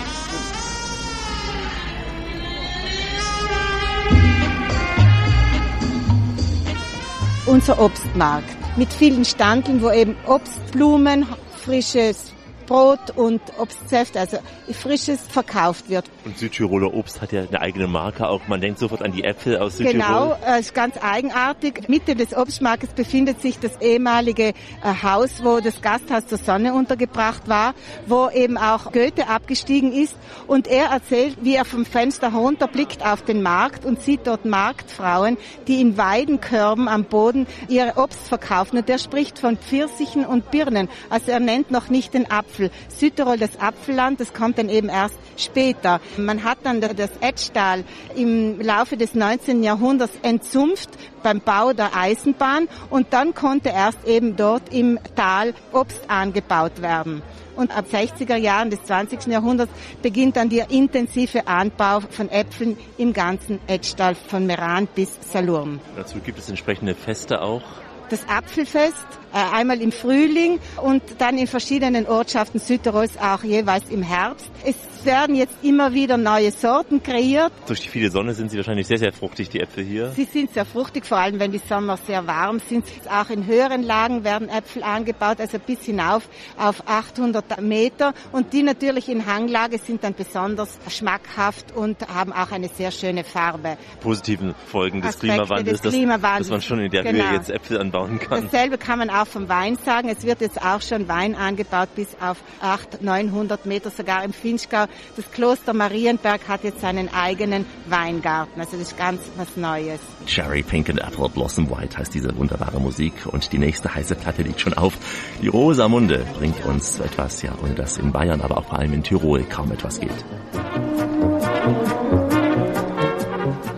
[7.50, 8.56] Unser Obstmarkt.
[8.76, 11.26] Mit vielen Standeln, wo eben Obst, Blumen,
[11.64, 12.32] frisches
[12.70, 14.38] Brot und Obstsäfte, also
[14.70, 16.04] frisches verkauft wird.
[16.24, 18.46] Und Südtiroler Obst hat ja eine eigene Marke auch.
[18.46, 20.00] Man denkt sofort an die Äpfel aus Südtirol.
[20.00, 21.88] Genau, äh, ist ganz eigenartig.
[21.88, 24.54] Mitte des Obstmarktes befindet sich das ehemalige äh,
[25.02, 27.74] Haus, wo das Gasthaus der Sonne untergebracht war,
[28.06, 30.14] wo eben auch Goethe abgestiegen ist.
[30.46, 35.38] Und er erzählt, wie er vom Fenster runterblickt auf den Markt und sieht dort Marktfrauen,
[35.66, 38.78] die in Weidenkörben am Boden ihr Obst verkaufen.
[38.78, 40.88] Und der spricht von Pfirsichen und Birnen.
[41.08, 42.70] Also er nennt noch nicht den Apfel Apfel.
[42.88, 46.00] Südtirol, das Apfelland, das kommt dann eben erst später.
[46.16, 49.62] Man hat dann das Etschtal im Laufe des 19.
[49.62, 50.90] Jahrhunderts entzumpft
[51.22, 57.22] beim Bau der Eisenbahn und dann konnte erst eben dort im Tal Obst angebaut werden.
[57.56, 59.26] Und ab 60er Jahren des 20.
[59.26, 65.80] Jahrhunderts beginnt dann der intensive Anbau von Äpfeln im ganzen Etschtal von Meran bis Salurm.
[65.96, 67.62] Dazu gibt es entsprechende Feste auch
[68.10, 74.02] das Apfelfest, äh, einmal im Frühling und dann in verschiedenen Ortschaften Südtirols auch jeweils im
[74.02, 74.50] Herbst.
[74.64, 77.52] Es werden jetzt immer wieder neue Sorten kreiert.
[77.66, 80.10] Durch die viele Sonne sind sie wahrscheinlich sehr, sehr fruchtig, die Äpfel hier.
[80.10, 82.84] Sie sind sehr fruchtig, vor allem wenn die Sommer sehr warm sind.
[83.08, 88.12] Auch in höheren Lagen werden Äpfel angebaut, also bis hinauf auf 800 Meter.
[88.32, 93.24] Und die natürlich in Hanglage sind dann besonders schmackhaft und haben auch eine sehr schöne
[93.24, 93.76] Farbe.
[94.00, 96.48] Positiven Folgen des Aspekte Klimawandels, des Klimawandels.
[96.48, 97.24] Dass, dass man schon in der genau.
[97.24, 98.42] Höhe jetzt Äpfel anbauen kann.
[98.44, 100.08] Dasselbe kann man auch vom Wein sagen.
[100.08, 104.86] Es wird jetzt auch schon Wein angebaut bis auf 800, 900 Meter, sogar im Finchgau.
[105.16, 108.60] Das Kloster Marienberg hat jetzt seinen eigenen Weingarten.
[108.60, 110.00] Also das ist ganz was Neues.
[110.26, 114.42] Cherry Pink and Apple Blossom White heißt diese wunderbare Musik und die nächste heiße Platte
[114.42, 114.94] liegt schon auf.
[115.42, 119.02] Die Rosamunde bringt uns etwas, ja, ohne dass in Bayern, aber auch vor allem in
[119.02, 120.10] Tirol kaum etwas geht.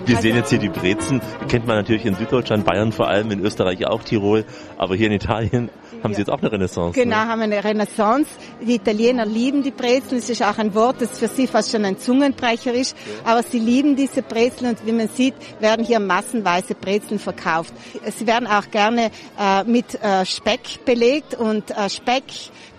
[0.04, 3.30] Wir sehen jetzt hier die Brezen, die kennt man natürlich in Süddeutschland, Bayern vor allem,
[3.30, 4.44] in Österreich auch, Tirol,
[4.76, 5.70] aber hier in Italien
[6.02, 6.98] haben Sie jetzt auch eine Renaissance.
[6.98, 7.28] Genau, ne?
[7.28, 8.28] haben eine Renaissance.
[8.60, 10.18] Die Italiener lieben die Brezeln.
[10.18, 12.96] Es ist auch ein Wort, das für sie fast schon ein Zungenbrecher ist.
[13.24, 17.72] Aber sie lieben diese Brezeln und wie man sieht, werden hier massenweise Brezeln verkauft.
[18.16, 22.24] Sie werden auch gerne äh, mit äh, Speck belegt und äh, Speck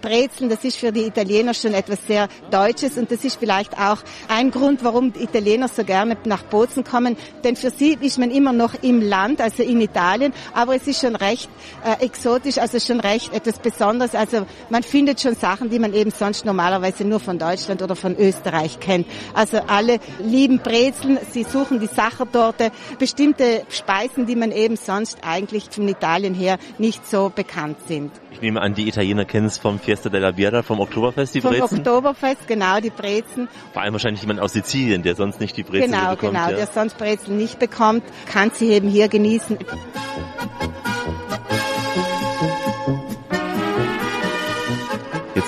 [0.03, 2.97] Brezeln, das ist für die Italiener schon etwas sehr Deutsches.
[2.97, 7.55] Und das ist vielleicht auch ein Grund, warum Italiener so gerne nach Bozen kommen, denn
[7.55, 11.15] für sie ist man immer noch im Land, also in Italien, aber es ist schon
[11.15, 11.49] recht
[11.85, 16.11] äh, exotisch, also schon recht etwas Besonderes, also man findet schon Sachen, die man eben
[16.11, 19.07] sonst normalerweise nur von Deutschland oder von Österreich kennt.
[19.33, 25.65] Also alle lieben Brezeln, sie suchen die Sachertorte, bestimmte Speisen, die man eben sonst eigentlich
[25.71, 28.11] von Italien her nicht so bekannt sind.
[28.31, 31.51] Ich nehme an, die Italiener kennen es vom Fiesta della Biera, vom Oktoberfest, die Vom
[31.51, 31.77] Brezen.
[31.77, 33.47] Oktoberfest, genau, die Brezen.
[33.73, 36.33] Vor allem wahrscheinlich jemand aus Sizilien, der sonst nicht die Brezen Genau, bekommt.
[36.33, 36.55] genau, ja.
[36.55, 39.59] der sonst Brezel nicht bekommt, kann sie eben hier genießen.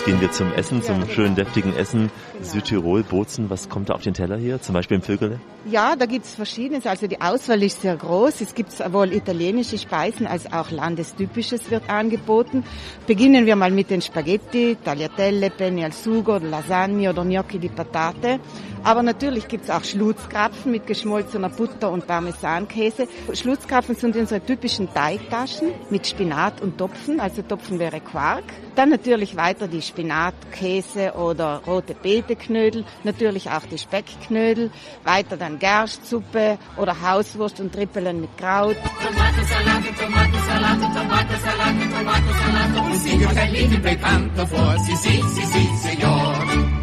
[0.05, 2.11] Gehen wir zum Essen, zum schönen deftigen Essen.
[2.41, 4.61] Südtirol, Bozen, was kommt da auf den Teller hier?
[4.61, 5.39] Zum Beispiel im Vögele?
[5.67, 6.85] Ja, da gibt's Verschiedenes.
[6.85, 8.41] Also die Auswahl ist sehr groß.
[8.41, 12.63] Es gibt sowohl italienische Speisen als auch landestypisches wird angeboten.
[13.07, 18.39] Beginnen wir mal mit den Spaghetti, Tagliatelle, Penne al Sugo, Lasagne oder Gnocchi di Patate.
[18.85, 23.07] Aber natürlich gibt's auch Schlutzkrapfen mit geschmolzener Butter und Parmesankäse.
[23.33, 27.19] Schlutzkrapfen sind unsere typischen Teigtaschen mit Spinat und Topfen.
[27.19, 28.43] Also Topfen wäre Quark.
[28.75, 32.85] Dann natürlich weiter die Spinatkäse oder rote Beeteknödel.
[33.03, 34.69] Natürlich auch die Speckknödel.
[35.03, 38.75] Weiter dann Gerstsuppe oder Hauswurst und Trippeln mit Kraut.
[39.01, 42.91] Tomatensalate, Tomatensalate, Tomatensalate, Tomatensalate.
[42.91, 44.75] Und sie gefällt Ihnen bekannt davor.
[44.85, 46.74] Sie, sie, sie, sie, Senor.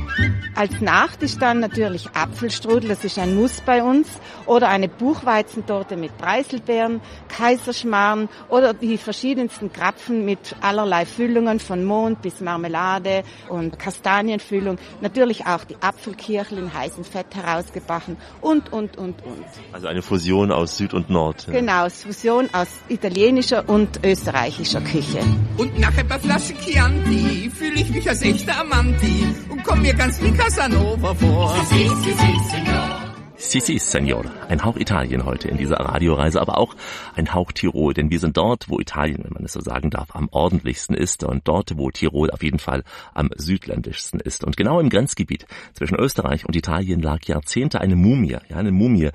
[0.54, 4.08] Als Nachtisch dann natürlich Apfelstrudel, das ist ein Muss bei uns,
[4.44, 12.20] oder eine Buchweizentorte mit Preiselbeeren, Kaiserschmarrn oder die verschiedensten Krapfen mit allerlei Füllungen von Mond
[12.20, 14.78] bis Marmelade und Kastanienfüllung.
[15.00, 19.44] Natürlich auch die Apfelkirchel in heißem Fett herausgebacken und, und, und, und.
[19.72, 21.46] Also eine Fusion aus Süd und Nord.
[21.46, 21.54] ja.
[21.54, 25.20] Genau, Fusion aus italienischer und österreichischer Küche.
[25.56, 30.20] Und nachher bei Flasche Chianti fühle ich mich als echter Amanti und komm mir ganz
[30.22, 31.55] wie Casanova vor.
[31.66, 33.14] Sie, sie, sie, Senor.
[33.37, 34.24] Sisi, Senor.
[34.48, 36.74] Ein Hauch Italien heute in dieser Radioreise, aber auch
[37.14, 40.16] ein Hauch Tirol, denn wir sind dort, wo Italien, wenn man es so sagen darf,
[40.16, 42.83] am ordentlichsten ist und dort, wo Tirol auf jeden Fall
[43.14, 44.42] am südländischsten ist.
[44.42, 49.11] Und genau im Grenzgebiet zwischen Österreich und Italien lag Jahrzehnte eine Mumie, ja, eine Mumie,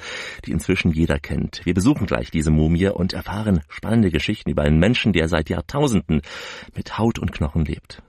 [0.45, 1.65] die inzwischen jeder kennt.
[1.65, 6.21] Wir besuchen gleich diese Mumie und erfahren spannende Geschichten über einen Menschen, der seit Jahrtausenden
[6.73, 8.01] mit Haut und Knochen lebt.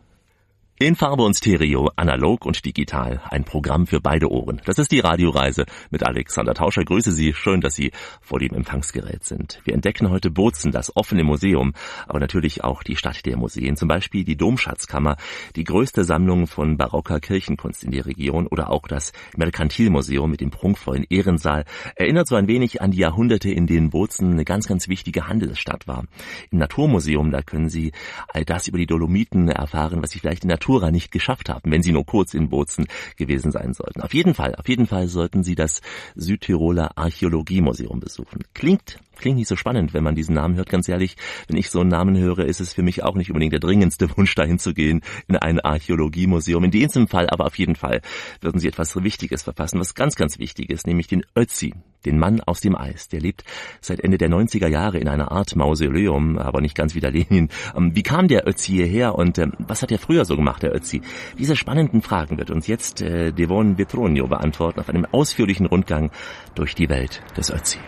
[0.81, 4.63] In Farbe und Stereo, analog und digital, ein Programm für beide Ohren.
[4.65, 6.85] Das ist die Radioreise mit Alexander Tauscher.
[6.85, 9.61] Grüße Sie, schön, dass Sie vor dem Empfangsgerät sind.
[9.65, 11.73] Wir entdecken heute Bozen, das offene Museum,
[12.07, 15.17] aber natürlich auch die Stadt der Museen, zum Beispiel die Domschatzkammer,
[15.57, 20.53] die größte Sammlung von barocker Kirchenkunst in der Region oder auch das Merkantilmuseum mit dem
[20.53, 21.65] prunkvollen Ehrensaal,
[21.97, 25.89] erinnert so ein wenig an die Jahrhunderte, in denen Bozen eine ganz, ganz wichtige Handelsstadt
[25.89, 26.05] war.
[26.53, 27.91] Im Naturmuseum, da können Sie
[28.29, 31.73] all das über die Dolomiten erfahren, was Sie vielleicht in der Tourer nicht geschafft haben,
[31.73, 34.03] wenn sie nur kurz in Bozen gewesen sein sollten.
[34.03, 35.81] Auf jeden Fall, auf jeden Fall sollten sie das
[36.15, 38.45] Südtiroler Archäologiemuseum besuchen.
[38.53, 40.69] Klingt Klingt nicht so spannend, wenn man diesen Namen hört.
[40.69, 41.17] Ganz ehrlich,
[41.49, 44.09] wenn ich so einen Namen höre, ist es für mich auch nicht unbedingt der dringendste
[44.17, 46.65] Wunsch, dahin zu gehen in ein Archäologiemuseum.
[46.65, 48.01] In diesem Fall aber auf jeden Fall
[48.41, 52.41] würden Sie etwas Wichtiges verpassen, was ganz, ganz wichtig ist, nämlich den Ötzi, den Mann
[52.41, 53.09] aus dem Eis.
[53.09, 53.45] Der lebt
[53.81, 57.49] seit Ende der 90er Jahre in einer Art Mausoleum, aber nicht ganz wie der Lenin.
[57.77, 60.75] Ähm, wie kam der Ötzi hierher und ähm, was hat er früher so gemacht, der
[60.75, 61.03] Ötzi?
[61.39, 66.11] Diese spannenden Fragen wird uns jetzt äh, Devon Vetronio beantworten auf einem ausführlichen Rundgang
[66.55, 67.79] durch die Welt des Ötzi.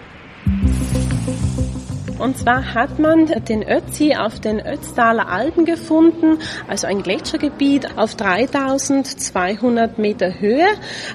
[2.21, 8.15] Und zwar hat man den Ötzi auf den Ötztaler Alpen gefunden, also ein Gletschergebiet auf
[8.15, 10.67] 3200 Meter Höhe.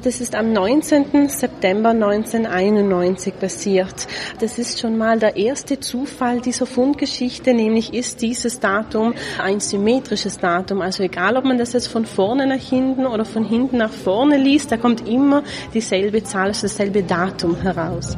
[0.04, 1.30] Das ist am 19.
[1.30, 4.08] September 1991 passiert.
[4.40, 10.40] Das ist schon mal der erste Zufall dieser Fundgeschichte, nämlich ist dieses Datum ein symmetrisches
[10.40, 10.82] Datum.
[10.82, 14.38] Also egal, ob man das jetzt von vorne nach hinten oder von hinten nach vorne
[14.38, 18.18] liest, da kommt immer dieselbe Zahl, also dasselbe Datum heraus.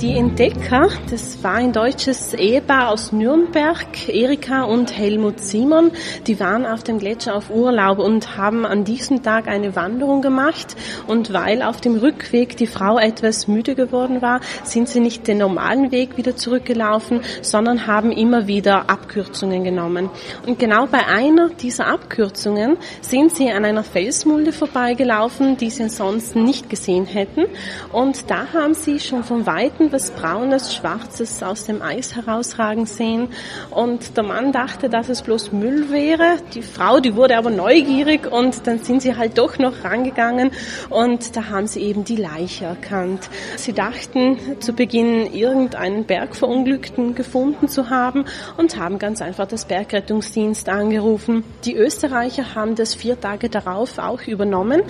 [0.00, 5.90] Die Entdecker, das war ein deutsches Ehepaar aus Nürnberg, Erika und Helmut Simon,
[6.26, 10.76] die waren auf dem Gletscher auf Urlaub und haben an diesem Tag eine Wanderung gemacht.
[11.06, 15.38] Und weil auf dem Rückweg die Frau etwas müde geworden war, sind sie nicht den
[15.38, 20.10] normalen Weg wieder zurückgelaufen, sondern haben immer wieder Abkürzungen genommen.
[20.46, 26.44] Und genau bei einer dieser Abkürzungen sind sie an einer Felsmulde vorbeigelaufen, die sie ansonsten
[26.44, 27.46] nicht gesehen hätten.
[27.94, 33.28] Und da haben sie schon von Weitem was Braunes, Schwarzes aus dem Eis herausragen sehen.
[33.70, 36.36] Und der Mann dachte, dass es bloß Müll wäre.
[36.54, 40.50] Die Frau, die wurde aber neugierig und dann sind sie halt doch noch rangegangen
[40.90, 43.28] und da haben sie eben die Leiche erkannt.
[43.56, 48.24] Sie dachten zu Beginn irgendeinen Bergverunglückten gefunden zu haben
[48.56, 51.44] und haben ganz einfach das Bergrettungsdienst angerufen.
[51.64, 54.82] Die Österreicher haben das vier Tage darauf auch übernommen.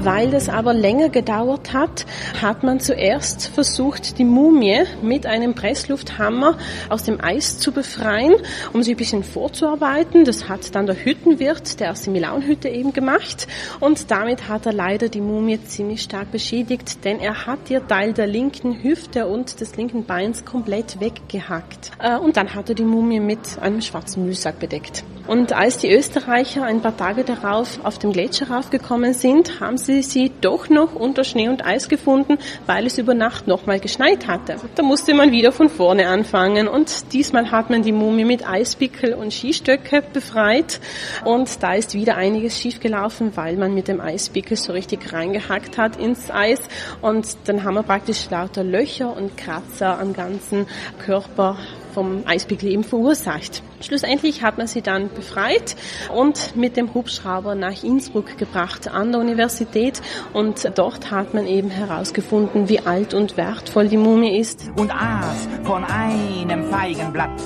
[0.00, 2.06] Weil das aber länger gedauert hat,
[2.40, 6.56] hat man zuerst versucht, die Mumie mit einem Presslufthammer
[6.88, 8.34] aus dem Eis zu befreien,
[8.72, 10.24] um sie ein bisschen vorzuarbeiten.
[10.24, 13.48] Das hat dann der Hüttenwirt der Assimilaunhütte eben gemacht
[13.80, 18.12] und damit hat er leider die Mumie ziemlich stark beschädigt, denn er hat ihr Teil
[18.12, 21.90] der linken Hüfte und des linken Beins komplett weggehackt.
[21.98, 25.02] Äh, und dann hat er die Mumie mit einem schwarzen Müllsack bedeckt.
[25.28, 30.02] Und als die Österreicher ein paar Tage darauf auf dem Gletscher raufgekommen sind, haben sie
[30.02, 34.56] sie doch noch unter Schnee und Eis gefunden, weil es über Nacht nochmal geschneit hatte.
[34.74, 36.66] Da musste man wieder von vorne anfangen.
[36.66, 40.80] Und diesmal hat man die Mumie mit Eispickel und Skistöcke befreit.
[41.26, 45.96] Und da ist wieder einiges schiefgelaufen, weil man mit dem Eispickel so richtig reingehackt hat
[45.96, 46.62] ins Eis.
[47.02, 50.66] Und dann haben wir praktisch lauter Löcher und Kratzer am ganzen
[51.04, 51.58] Körper
[51.92, 53.62] vom Eispickel eben verursacht.
[53.80, 55.76] Schlussendlich hat man sie dann befreit
[56.14, 60.00] und mit dem Hubschrauber nach Innsbruck gebracht an der Universität
[60.32, 64.70] und dort hat man eben herausgefunden, wie alt und wertvoll die Mumie ist.
[64.76, 67.40] Und aß von einem Feigenblatt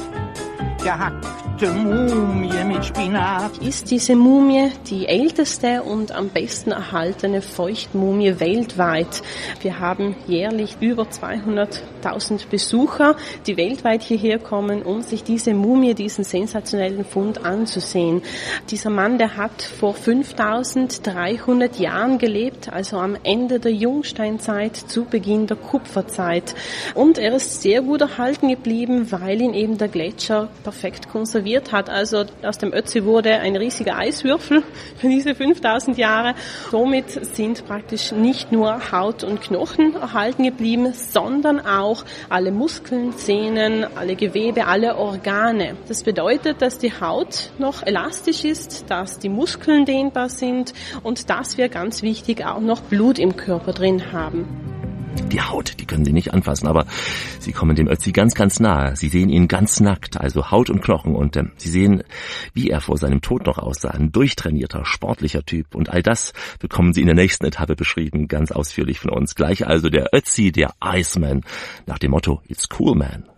[1.63, 3.59] gehackte Mumie mit Spinat.
[3.59, 9.23] Ist diese Mumie die älteste und am besten erhaltene Feuchtmumie weltweit.
[9.61, 16.25] Wir haben jährlich über 200.000 Besucher, die weltweit hierher kommen, um sich diese Mumie, diesen
[16.25, 18.23] sensationellen Fund anzusehen.
[18.71, 25.47] Dieser Mann, der hat vor 5300 Jahren gelebt, also am Ende der Jungsteinzeit zu Beginn
[25.47, 26.55] der Kupferzeit.
[26.95, 31.91] Und er ist sehr gut erhalten geblieben, weil ihn eben der Gletscher perfekt konserviert hat.
[31.91, 34.63] Also aus dem Ötzi wurde ein riesiger Eiswürfel
[34.97, 36.35] für diese 5000 Jahre.
[36.71, 43.85] Somit sind praktisch nicht nur Haut und Knochen erhalten geblieben, sondern auch alle Muskeln, Zähnen,
[43.97, 45.77] alle Gewebe, alle Organe.
[45.89, 51.59] Das bedeutet, dass die Haut noch elastisch ist, dass die Muskeln dehnbar sind und dass
[51.59, 54.82] wir ganz wichtig auch noch Blut im Körper drin haben.
[55.31, 56.87] Die Haut, die können Sie nicht anfassen, aber
[57.39, 58.97] Sie kommen dem Ötzi ganz, ganz nahe.
[58.97, 62.03] Sie sehen ihn ganz nackt, also Haut und Knochen und äh, Sie sehen,
[62.55, 63.91] wie er vor seinem Tod noch aussah.
[63.91, 65.75] Ein durchtrainierter, sportlicher Typ.
[65.75, 69.35] Und all das bekommen Sie in der nächsten Etappe beschrieben, ganz ausführlich von uns.
[69.35, 71.43] Gleich also der Ötzi, der Iceman,
[71.87, 73.32] nach dem Motto, it's cool man.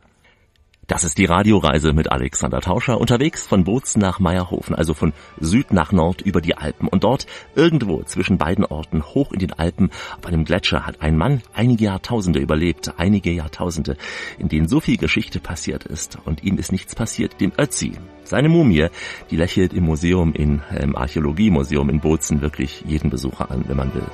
[0.87, 5.73] Das ist die Radioreise mit Alexander Tauscher, unterwegs von Bozen nach Meierhofen, also von Süd
[5.73, 6.89] nach Nord über die Alpen.
[6.89, 11.17] Und dort, irgendwo zwischen beiden Orten, hoch in den Alpen, auf einem Gletscher, hat ein
[11.17, 13.97] Mann einige Jahrtausende überlebt, einige Jahrtausende,
[14.39, 16.19] in denen so viel Geschichte passiert ist.
[16.25, 17.93] Und ihm ist nichts passiert, dem Ötzi.
[18.25, 18.89] Seine Mumie,
[19.31, 23.95] die lächelt im Museum, in, im Archäologiemuseum in Bozen wirklich jeden Besucher an, wenn man
[23.95, 24.07] will.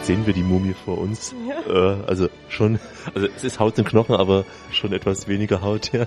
[0.00, 1.34] Jetzt sehen wir die Mumie vor uns.
[1.46, 1.92] Ja.
[1.92, 2.78] Äh, also schon,
[3.14, 6.06] also es ist Haut und Knochen, aber schon etwas weniger Haut, ja.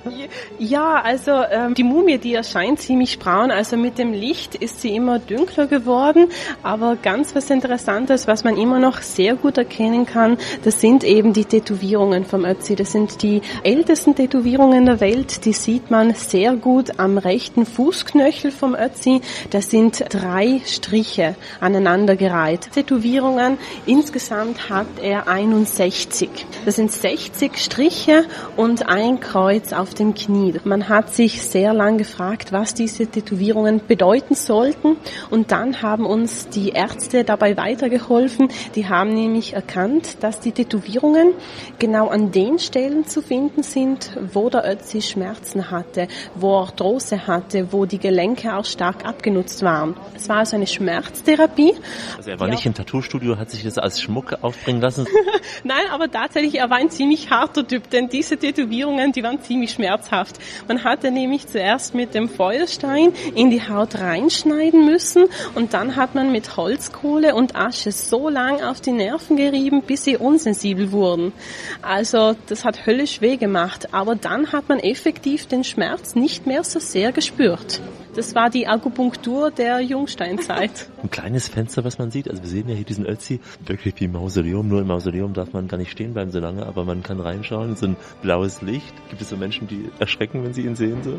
[0.58, 3.52] Ja, also ähm, die Mumie, die erscheint ziemlich braun.
[3.52, 6.30] Also mit dem Licht ist sie immer dunkler geworden.
[6.64, 11.34] Aber ganz was Interessantes, was man immer noch sehr gut erkennen kann, das sind eben
[11.34, 12.76] die Tätowierungen vom Ötzi.
[12.76, 15.46] Das sind die ältesten Tätowierungen der Welt.
[15.46, 19.22] Die sieht man sehr gut am rechten Fußknöchel vom Ötzi.
[19.52, 22.72] Das sind drei Striche aneinandergereiht.
[22.72, 26.30] Tätowierungen Insgesamt hat er 61.
[26.66, 28.26] Das sind 60 Striche
[28.58, 30.56] und ein Kreuz auf dem Knie.
[30.64, 34.98] Man hat sich sehr lang gefragt, was diese Tätowierungen bedeuten sollten
[35.30, 38.50] und dann haben uns die Ärzte dabei weitergeholfen.
[38.76, 41.34] Die haben nämlich erkannt, dass die Tätowierungen
[41.80, 47.28] genau an den Stellen zu finden sind, wo der Ötzi Schmerzen hatte, wo er Arthrose
[47.28, 49.96] hatte, wo die Gelenke auch stark abgenutzt waren.
[50.16, 51.74] Es war also eine Schmerztherapie.
[52.18, 55.08] Also er war nicht im Tattoo-Studio, hat sich das als Schmuck aufbringen lassen?
[55.64, 59.72] Nein, aber tatsächlich, er war ein ziemlich harter Typ, denn diese Tätowierungen, die waren ziemlich
[59.72, 60.38] schmerzhaft.
[60.68, 66.16] Man hatte nämlich zuerst mit dem Feuerstein in die Haut reinschneiden müssen und dann hat
[66.16, 71.34] man mit Holzkohle und Asche so lang auf die Nerven gerieben, bis sie unsensibel wurden.
[71.82, 76.64] Also das hat höllisch weh gemacht, aber dann hat man effektiv den Schmerz nicht mehr
[76.64, 77.82] so sehr gespürt.
[78.16, 80.88] Das war die Akupunktur der Jungsteinzeit.
[81.04, 82.30] Ein kleines Fenster, was man sieht.
[82.30, 84.68] Also wir sehen ja hier diesen Ötzi, wirklich wie Mausoleum.
[84.68, 87.76] Nur im Mausoleum darf man gar nicht stehen bleiben so lange, aber man kann reinschauen.
[87.76, 88.94] So ein blaues Licht.
[89.10, 91.02] Gibt es so Menschen, die erschrecken, wenn sie ihn sehen?
[91.04, 91.18] So,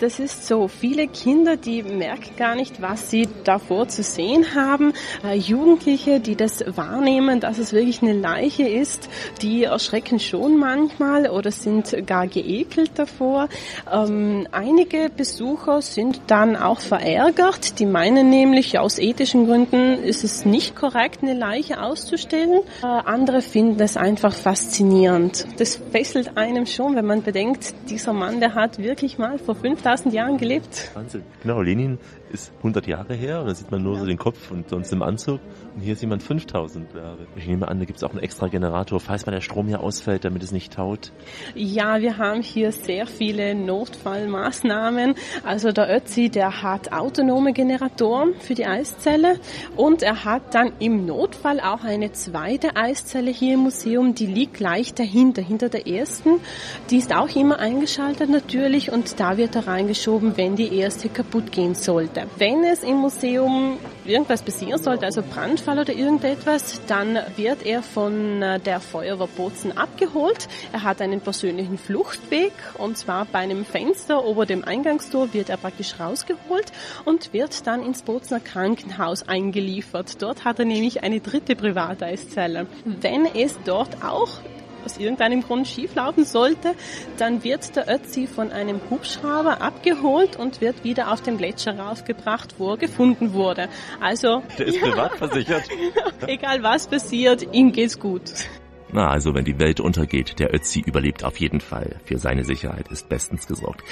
[0.00, 0.66] Das ist so.
[0.66, 4.92] Viele Kinder, die merken gar nicht, was sie davor zu sehen haben.
[5.24, 9.08] Äh, Jugendliche, die das wahrnehmen, dass es wirklich eine Leiche ist,
[9.42, 13.48] die erschrecken schon manchmal oder sind gar geekelt davor.
[13.90, 17.78] Ähm, einige Besucher sind dann auch verärgert.
[17.78, 22.60] Die meinen nämlich, aus ethischen Gründen ist es nicht korrekt, eine Leiche auszustellen.
[22.82, 25.46] Äh, andere finden es einfach faszinierend.
[25.58, 30.14] Das fesselt einem schon, wenn man bedenkt, dieser Mann, der hat wirklich mal vor 5000
[30.14, 30.90] Jahren gelebt.
[30.94, 31.22] Wahnsinn.
[31.42, 31.98] Genau, Lenin
[32.30, 34.00] ist 100 Jahre her und da sieht man nur ja.
[34.00, 35.40] so den Kopf und sonst im Anzug.
[35.74, 37.26] Und hier sieht man 5000 Jahre.
[37.36, 39.80] Ich nehme an, da gibt es auch einen extra Generator, falls mal der Strom hier
[39.80, 41.12] ausfällt, damit es nicht taut.
[41.54, 45.14] Ja, wir haben hier sehr viele Notfallmaßnahmen.
[45.44, 49.38] Also der Ötzi, der hat autonome Generatoren für die Eiszelle
[49.76, 54.54] und er hat dann im Notfall auch eine zweite Eiszelle hier im Museum, die liegt
[54.54, 56.40] gleich dahinter, hinter der ersten.
[56.90, 61.52] Die ist auch immer eingeschaltet natürlich und da wird er reingeschoben, wenn die erste kaputt
[61.52, 62.15] gehen sollte.
[62.38, 68.42] Wenn es im Museum irgendwas passieren sollte, also Brandfall oder irgendetwas, dann wird er von
[68.42, 70.48] äh, der Feuerwehr Bozen abgeholt.
[70.72, 75.56] Er hat einen persönlichen Fluchtweg und zwar bei einem Fenster ober dem Eingangstor wird er
[75.56, 76.72] praktisch rausgeholt
[77.04, 80.22] und wird dann ins Bozener Krankenhaus eingeliefert.
[80.22, 82.66] Dort hat er nämlich eine dritte Privateiszelle.
[82.84, 84.40] Wenn es dort auch
[84.86, 86.74] aus irgendeinem Grund schieflaufen sollte,
[87.18, 92.54] dann wird der Ötzi von einem Hubschrauber abgeholt und wird wieder auf den Gletscher raufgebracht,
[92.58, 93.68] wo er gefunden wurde.
[94.00, 95.64] Also der ist ja, privat versichert.
[96.26, 98.22] egal was passiert, ihm geht's gut.
[98.92, 101.96] Na, also wenn die Welt untergeht, der Ötzi überlebt auf jeden Fall.
[102.04, 103.82] Für seine Sicherheit ist bestens gesorgt.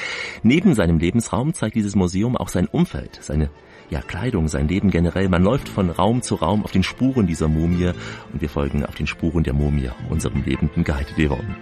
[0.42, 3.50] Neben seinem Lebensraum zeigt dieses Museum auch sein Umfeld, seine
[3.90, 5.28] ja, Kleidung, sein Leben generell.
[5.28, 7.92] Man läuft von Raum zu Raum auf den Spuren dieser Mumie
[8.32, 11.56] und wir folgen auf den Spuren der Mumie, unserem lebenden Guide Devon.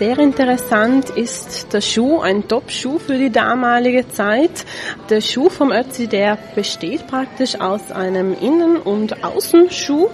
[0.00, 4.64] Sehr interessant ist der Schuh, ein Top-Schuh für die damalige Zeit.
[5.10, 10.08] Der Schuh vom Ötzi, der besteht praktisch aus einem Innen- und Außenschuh.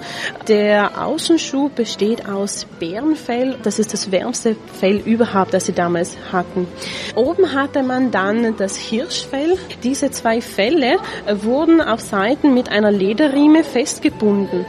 [0.48, 3.58] Der Außenschuh besteht aus Bärenfell.
[3.62, 6.66] Das ist das wärmste Fell überhaupt, das sie damals hatten.
[7.14, 9.56] Oben hatte man dann das Hirschfell.
[9.84, 10.96] Diese zwei Felle
[11.32, 14.66] wurden auf Seiten mit einer Lederriemen festgebunden.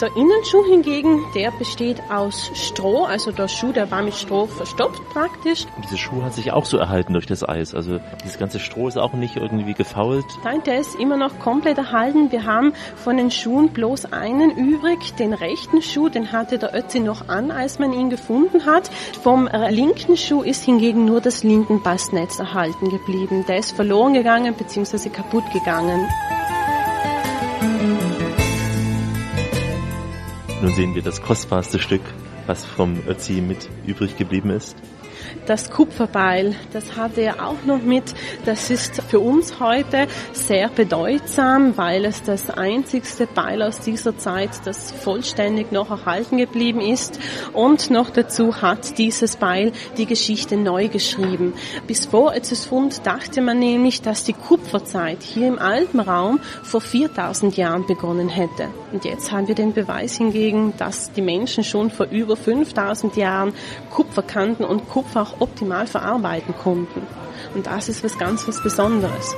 [0.00, 5.00] Der Innenschuh hingegen, der besteht aus Stroh, also der Schuh, der war mit Stroh verstopft
[5.10, 5.66] praktisch.
[5.76, 8.88] Und dieser Schuh hat sich auch so erhalten durch das Eis, also dieses ganze Stroh
[8.88, 10.24] ist auch nicht irgendwie gefault.
[10.42, 12.32] Nein, der ist immer noch komplett erhalten.
[12.32, 16.98] Wir haben von den Schuhen bloß einen übrig, den rechten Schuh, den hatte der Ötzi
[16.98, 18.90] noch an, als man ihn gefunden hat.
[19.22, 23.44] Vom linken Schuh ist hingegen nur das Lindenbastnetz erhalten geblieben.
[23.46, 25.08] Der ist verloren gegangen bzw.
[25.08, 26.08] kaputt gegangen.
[30.64, 32.00] Nun sehen wir das kostbarste Stück,
[32.46, 34.74] was vom Ötzi mit übrig geblieben ist.
[35.46, 36.54] Das Kupferbeil.
[36.72, 38.14] Das hat er auch noch mit.
[38.44, 44.50] Das ist für uns heute sehr bedeutsam, weil es das einzigste Beil aus dieser Zeit,
[44.64, 47.18] das vollständig noch erhalten geblieben ist.
[47.52, 51.54] Und noch dazu hat dieses Beil die Geschichte neu geschrieben.
[51.86, 57.56] Bis vor Ötzes Fund dachte man nämlich, dass die Kupferzeit hier im Alpenraum vor 4000
[57.56, 58.68] Jahren begonnen hätte.
[58.92, 63.52] Und jetzt haben wir den Beweis hingegen, dass die Menschen schon vor über 5000 Jahren
[63.90, 67.02] Kupfer kannten und Kupfer auch optimal verarbeiten konnten.
[67.54, 69.34] Und das ist was ganz was Besonderes.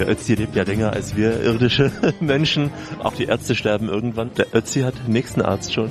[0.00, 2.70] Der Ötzi lebt ja länger als wir irdische Menschen.
[3.02, 4.30] Auch die Ärzte sterben irgendwann.
[4.34, 5.90] Der Ötzi hat den nächsten Arzt schon.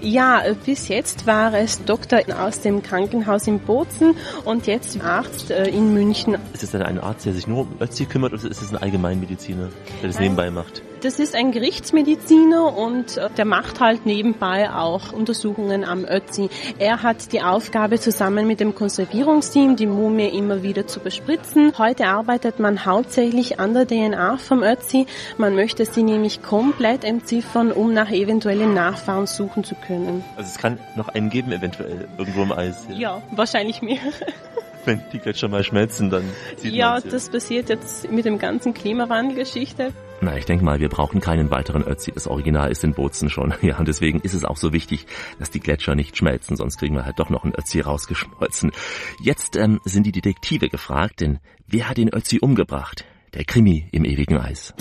[0.00, 5.66] Ja, bis jetzt war es Doktor aus dem Krankenhaus in Bozen und jetzt Arzt äh,
[5.70, 6.36] in München.
[6.52, 8.76] Ist es denn ein Arzt, der sich nur um Ötzi kümmert oder ist es ein
[8.76, 9.70] Allgemeinmediziner,
[10.02, 10.82] der das nebenbei macht?
[11.00, 16.50] Das ist ein Gerichtsmediziner und äh, der macht halt nebenbei auch Untersuchungen am Ötzi.
[16.78, 21.78] Er hat die Aufgabe, zusammen mit dem Konservierungsteam die Mumie immer wieder zu bespritzen.
[21.78, 25.06] Heute arbeitet man hauptsächlich an der DNA vom Ötzi.
[25.36, 30.24] Man möchte sie nämlich komplett entziffern, um nach eventuellen Nachfahren suchen zu können.
[30.36, 32.86] Also es kann noch einen geben, eventuell irgendwo im Eis.
[32.90, 33.98] Ja, ja wahrscheinlich mehr.
[34.84, 36.24] Wenn die Gletscher mal schmelzen, dann
[36.56, 39.92] sieht Ja, das passiert jetzt mit dem ganzen Klimawandelgeschichte.
[40.20, 42.10] Na, ich denke mal, wir brauchen keinen weiteren Ötzi.
[42.12, 43.54] Das Original ist in Bozen schon.
[43.62, 45.06] Ja, und deswegen ist es auch so wichtig,
[45.38, 48.72] dass die Gletscher nicht schmelzen, sonst kriegen wir halt doch noch einen Ötzi rausgeschmolzen.
[49.20, 53.04] Jetzt ähm, sind die Detektive gefragt, denn wer hat den Ötzi umgebracht?
[53.34, 54.74] Der Krimi im ewigen Eis.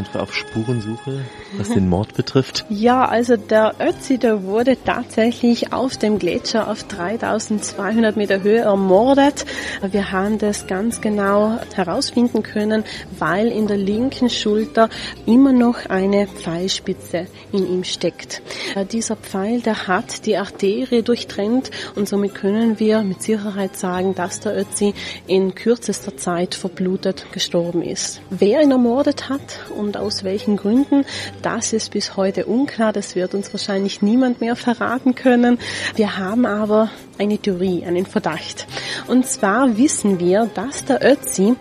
[0.00, 1.20] Sind wir auf Spurensuche,
[1.58, 2.64] was den Mord betrifft.
[2.70, 9.44] Ja, also der Ötzi, der wurde tatsächlich auf dem Gletscher auf 3200 Meter Höhe ermordet.
[9.82, 12.84] Wir haben das ganz genau herausfinden können,
[13.18, 14.88] weil in der linken Schulter
[15.26, 18.40] immer noch eine Pfeilspitze in ihm steckt.
[18.74, 24.14] Äh, Dieser Pfeil, der hat die Arterie durchtrennt und somit können wir mit Sicherheit sagen,
[24.14, 24.94] dass der Ötzi
[25.26, 28.22] in kürzester Zeit verblutet gestorben ist.
[28.30, 29.40] Wer ihn ermordet hat
[29.76, 31.04] und aus welchen Gründen,
[31.42, 32.92] das ist bis heute unklar.
[32.92, 35.58] Das wird uns wahrscheinlich niemand mehr verraten können.
[35.96, 38.66] Wir haben aber eine Theorie, einen Verdacht.
[39.06, 41.54] Und zwar wissen wir, dass der Ötzi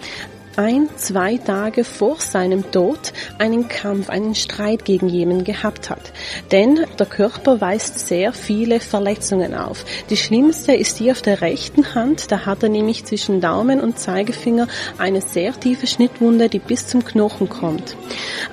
[0.59, 6.11] ein, zwei Tage vor seinem Tod einen Kampf, einen Streit gegen jemanden gehabt hat.
[6.51, 9.85] Denn der Körper weist sehr viele Verletzungen auf.
[10.09, 12.29] Die schlimmste ist die auf der rechten Hand.
[12.29, 17.05] Da hat er nämlich zwischen Daumen und Zeigefinger eine sehr tiefe Schnittwunde, die bis zum
[17.05, 17.95] Knochen kommt.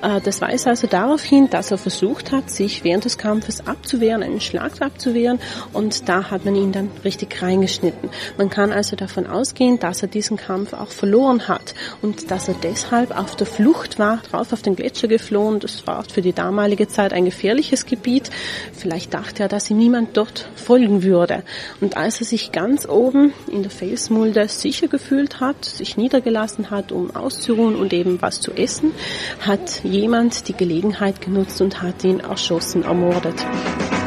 [0.01, 4.23] Äh, Das weist also darauf hin, dass er versucht hat, sich während des Kampfes abzuwehren,
[4.23, 5.39] einen Schlag abzuwehren
[5.73, 8.09] und da hat man ihn dann richtig reingeschnitten.
[8.37, 12.55] Man kann also davon ausgehen, dass er diesen Kampf auch verloren hat und dass er
[12.55, 15.59] deshalb auf der Flucht war, drauf auf den Gletscher geflohen.
[15.59, 18.29] Das war für die damalige Zeit ein gefährliches Gebiet.
[18.73, 21.43] Vielleicht dachte er, dass ihm niemand dort folgen würde.
[21.81, 26.91] Und als er sich ganz oben in der Felsmulde sicher gefühlt hat, sich niedergelassen hat,
[26.91, 28.91] um auszuruhen und eben was zu essen,
[29.39, 33.45] hat jemand die Gelegenheit genutzt und hat ihn erschossen, ermordet.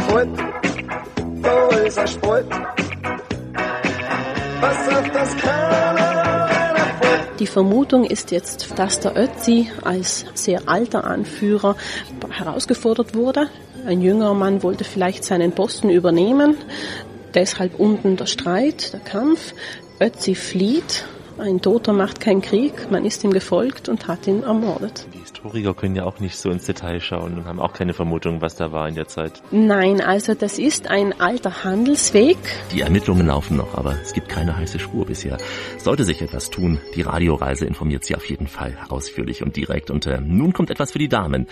[0.08, 0.28] Sport,
[1.42, 2.46] so ist er Sport.
[4.60, 5.99] Was sagt das keiner
[7.40, 11.74] Die Vermutung ist jetzt, dass der Ötzi als sehr alter Anführer
[12.28, 13.48] herausgefordert wurde.
[13.86, 16.54] Ein jüngerer Mann wollte vielleicht seinen Posten übernehmen.
[17.32, 19.54] Deshalb unten der Streit, der Kampf.
[20.00, 21.06] Ötzi flieht.
[21.40, 22.90] Ein Toter macht keinen Krieg.
[22.90, 25.06] Man ist ihm gefolgt und hat ihn ermordet.
[25.18, 28.56] Historiker können ja auch nicht so ins Detail schauen und haben auch keine Vermutung, was
[28.56, 29.42] da war in der Zeit.
[29.50, 32.36] Nein, also das ist ein alter Handelsweg.
[32.74, 35.38] Die Ermittlungen laufen noch, aber es gibt keine heiße Spur bisher.
[35.78, 39.90] Sollte sich etwas tun, die Radioreise informiert Sie auf jeden Fall ausführlich und direkt.
[39.90, 41.46] Und äh, nun kommt etwas für die Damen.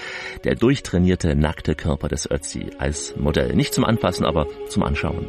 [0.44, 3.54] Der durchtrainierte, nackte Körper des Ötzi als Modell.
[3.54, 5.28] Nicht zum Anfassen, aber zum Anschauen.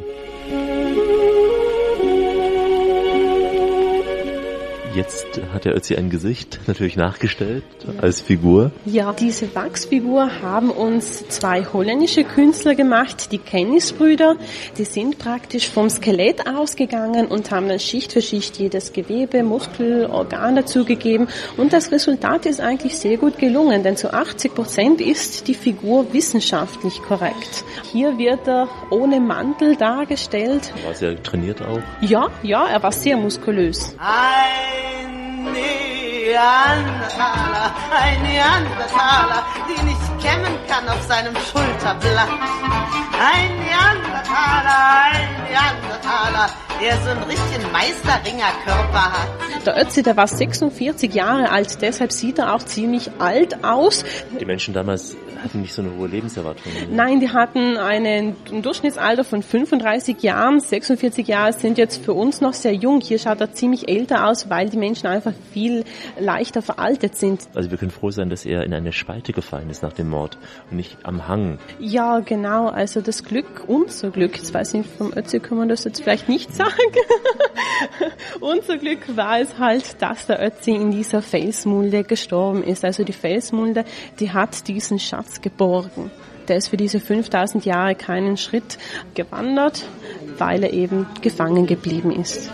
[4.94, 7.62] Jetzt hat der Ötzi ein Gesicht, natürlich nachgestellt
[8.00, 8.72] als Figur.
[8.84, 14.36] Ja, diese Wachsfigur haben uns zwei holländische Künstler gemacht, die Kennisbrüder.
[14.78, 20.06] Die sind praktisch vom Skelett ausgegangen und haben dann Schicht für Schicht jedes Gewebe, Muskel,
[20.06, 21.28] Organ dazugegeben.
[21.56, 26.12] Und das Resultat ist eigentlich sehr gut gelungen, denn zu 80 Prozent ist die Figur
[26.12, 27.64] wissenschaftlich korrekt.
[27.92, 30.72] Hier wird er ohne Mantel dargestellt.
[30.84, 31.80] War sehr trainiert auch.
[32.00, 33.94] Ja, ja, er war sehr muskulös.
[34.80, 42.30] Ein Neandertaler, ein Neandertaler, den ich kämmen kann auf seinem Schulterblatt.
[43.18, 44.78] Ein Neandertaler,
[45.12, 46.48] ein Neandertaler,
[46.80, 49.28] der so einen richtigen Meisterringerkörper hat.
[49.66, 54.02] Der Ötzi, der war 46 Jahre alt, deshalb sieht er auch ziemlich alt aus.
[54.40, 56.72] Die Menschen damals hatten nicht so eine hohe Lebenserwartung.
[56.90, 60.60] Nein, die hatten einen, ein Durchschnittsalter von 35 Jahren.
[60.60, 63.00] 46 Jahre sind jetzt für uns noch sehr jung.
[63.00, 65.84] Hier schaut er ziemlich älter aus, weil die Menschen einfach viel
[66.18, 67.48] leichter veraltet sind.
[67.54, 70.38] Also wir können froh sein, dass er in eine Spalte gefallen ist nach dem Mord
[70.70, 71.58] und nicht am Hang.
[71.78, 72.68] Ja, genau.
[72.68, 76.28] Also das Glück, unser Glück, jetzt weiß ich vom Ötzi kann man das jetzt vielleicht
[76.28, 76.70] nicht sagen.
[78.40, 82.84] unser Glück war es halt, dass der Ötzi in dieser Felsmulde gestorben ist.
[82.84, 83.84] Also die Felsmulde,
[84.18, 86.10] die hat diesen Schatz geborgen.
[86.48, 88.78] Der ist für diese 5000 Jahre keinen Schritt
[89.14, 89.86] gewandert,
[90.38, 92.50] weil er eben gefangen geblieben ist.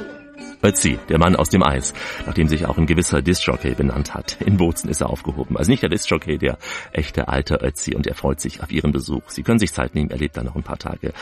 [0.63, 1.95] Ötzi, der Mann aus dem Eis,
[2.27, 4.39] nachdem sich auch ein gewisser Discjockey benannt hat.
[4.41, 5.57] In Bozen ist er aufgehoben.
[5.57, 6.59] Also nicht der Discjockey, der
[6.93, 9.23] echte alte Ötzi und er freut sich auf Ihren Besuch.
[9.29, 11.13] Sie können sich Zeit nehmen, er lebt da noch ein paar Tage.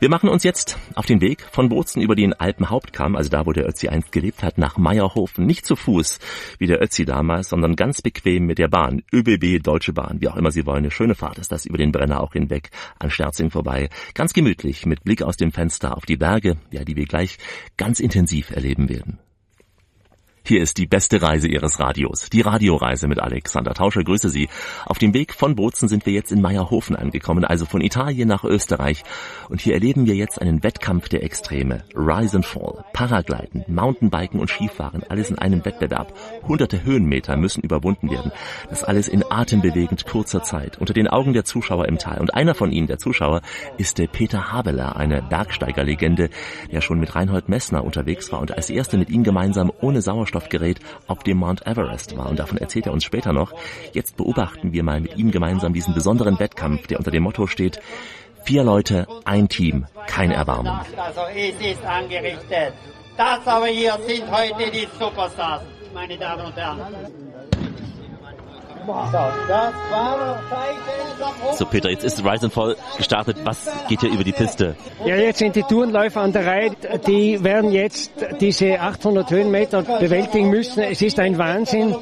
[0.00, 3.52] Wir machen uns jetzt auf den Weg von Bozen über den Alpenhauptkamm, also da, wo
[3.52, 5.46] der Ötzi einst gelebt hat, nach Meierhofen.
[5.46, 6.18] Nicht zu Fuß,
[6.58, 9.02] wie der Ötzi damals, sondern ganz bequem mit der Bahn.
[9.12, 10.78] ÖBB, Deutsche Bahn, wie auch immer Sie wollen.
[10.78, 13.88] Eine schöne Fahrt ist das über den Brenner auch hinweg an Sterzing vorbei.
[14.14, 17.38] Ganz gemütlich, mit Blick aus dem Fenster auf die Berge, ja, die wir gleich
[17.76, 19.18] ganz intensiv erleben werden.
[20.42, 22.28] Hier ist die beste Reise Ihres Radios.
[22.30, 24.02] Die Radioreise mit Alexander Tauscher.
[24.02, 24.48] Grüße Sie.
[24.84, 28.42] Auf dem Weg von Bozen sind wir jetzt in Meierhofen angekommen, also von Italien nach
[28.42, 29.04] Österreich.
[29.48, 31.84] Und hier erleben wir jetzt einen Wettkampf der Extreme.
[31.94, 36.12] Rise and Fall, Paragliden, Mountainbiken und Skifahren, alles in einem Wettbewerb.
[36.42, 38.32] Hunderte Höhenmeter müssen überwunden werden.
[38.70, 42.18] Das alles in atembewegend kurzer Zeit, unter den Augen der Zuschauer im Tal.
[42.18, 43.42] Und einer von ihnen, der Zuschauer,
[43.78, 46.30] ist der Peter Habeler, eine Bergsteigerlegende,
[46.72, 50.29] der schon mit Reinhold Messner unterwegs war und als erste mit ihm gemeinsam ohne Sauerstoff
[50.30, 52.28] Sauerstoffgerät auf dem Mount Everest war.
[52.28, 53.52] Und davon erzählt er uns später noch.
[53.92, 57.80] Jetzt beobachten wir mal mit ihm gemeinsam diesen besonderen Wettkampf, der unter dem Motto steht,
[58.44, 60.72] vier Leute, ein Team, kein Erbarmen.
[60.96, 62.72] Also es ist angerichtet.
[63.16, 65.62] Das aber hier sind heute die Superstars,
[65.92, 66.80] meine Damen und Herren.
[71.52, 73.36] So Peter, jetzt ist Rise and Fall gestartet.
[73.44, 74.76] Was geht hier über die Piste?
[75.04, 76.70] Ja, jetzt sind die Tourenläufer an der Reihe.
[77.06, 80.82] Die werden jetzt diese 800 Höhenmeter bewältigen müssen.
[80.82, 81.94] Es ist ein Wahnsinn,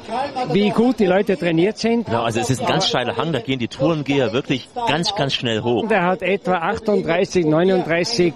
[0.51, 2.05] wie gut die Leute trainiert sind.
[2.05, 3.33] Genau, also es ist ein ganz steiler Hang.
[3.33, 5.87] Da gehen die Tourengeher wirklich ganz, ganz schnell hoch.
[5.87, 8.33] Der hat etwa 38, 39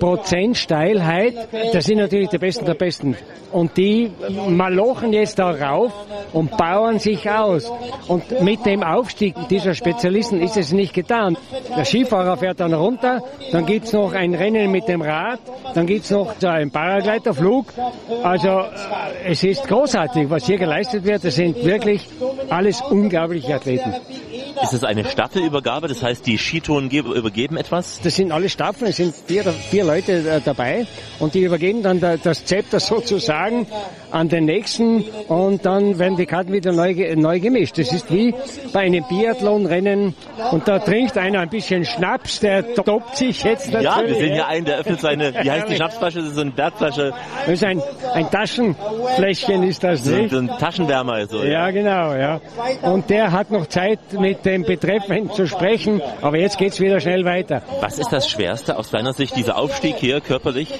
[0.00, 1.34] Prozent Steilheit.
[1.72, 3.16] Das sind natürlich die Besten der Besten.
[3.52, 4.12] Und die
[4.48, 5.92] malochen jetzt da rauf
[6.32, 7.67] und bauen sich aus.
[8.06, 11.36] Und mit dem Aufstieg dieser Spezialisten ist es nicht getan.
[11.76, 15.40] Der Skifahrer fährt dann runter, dann gibt's noch ein Rennen mit dem Rad,
[15.74, 17.66] dann gibt's noch so einen Paragleiterflug.
[18.22, 21.24] Also äh, es ist großartig, was hier geleistet wird.
[21.24, 22.06] Das sind wirklich
[22.48, 23.94] alles unglaubliche Athleten.
[24.62, 25.88] Ist es eine Staffelübergabe?
[25.88, 28.00] Das heißt, die Skitouren übergeben etwas?
[28.02, 30.86] Das sind alle Staffeln, es sind vier, vier Leute äh, dabei
[31.20, 33.66] und die übergeben dann das Zepter sozusagen
[34.10, 37.57] an den nächsten und dann werden die Karten wieder neu, neu gemischt.
[37.58, 38.34] Das ist wie
[38.72, 40.14] bei einem Biathlonrennen
[40.52, 43.84] und da trinkt einer ein bisschen Schnaps, der toppt sich jetzt natürlich.
[43.84, 46.18] Ja, wir sehen hier einen, der öffnet seine, wie heißt die Schnapsflasche?
[46.20, 47.12] Das ist so eine Bergflasche.
[47.46, 47.82] Das ist ein,
[48.14, 50.30] ein Taschenfläschchen ist das, nicht?
[50.30, 51.26] So ein Taschenwärmer.
[51.26, 51.50] So, ja.
[51.50, 52.40] ja, genau, ja.
[52.82, 57.24] Und der hat noch Zeit mit dem Betreffenden zu sprechen, aber jetzt geht's wieder schnell
[57.24, 57.62] weiter.
[57.80, 60.72] Was ist das Schwerste aus deiner Sicht, dieser Aufstieg hier körperlich?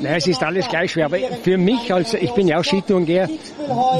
[0.00, 3.28] Na, es ist alles gleich schwer, aber für mich, als ich bin ja auch Skitourengeher,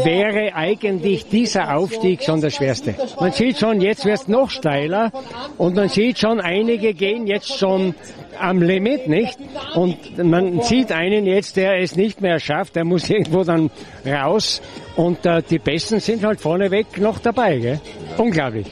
[0.04, 2.94] wäre eigentlich dieser Aufstieg schon das Schwerste.
[3.20, 5.10] Man sieht schon, jetzt wird es noch steiler
[5.56, 7.94] und man sieht schon, einige gehen jetzt schon
[8.38, 9.38] am Limit, nicht?
[9.74, 13.70] Und man sieht einen jetzt, der es nicht mehr schafft, der muss irgendwo dann
[14.06, 14.62] raus
[14.96, 17.80] und äh, die Besten sind halt vorneweg noch dabei, gell?
[18.16, 18.66] Unglaublich.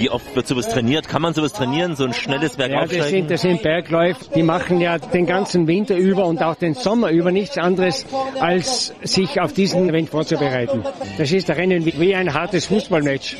[0.00, 1.08] Wie oft wird sowas trainiert?
[1.08, 2.96] Kann man sowas trainieren, so ein schnelles Bergaufsteigen?
[2.96, 6.54] Ja, das sind, das sind Bergläufe, die machen ja den ganzen Winter über und auch
[6.54, 8.06] den Sommer über nichts anderes,
[8.40, 10.84] als sich auf diesen Event vorzubereiten.
[11.18, 13.36] Das ist ein Rennen wie, ein hartes Fußballmatch.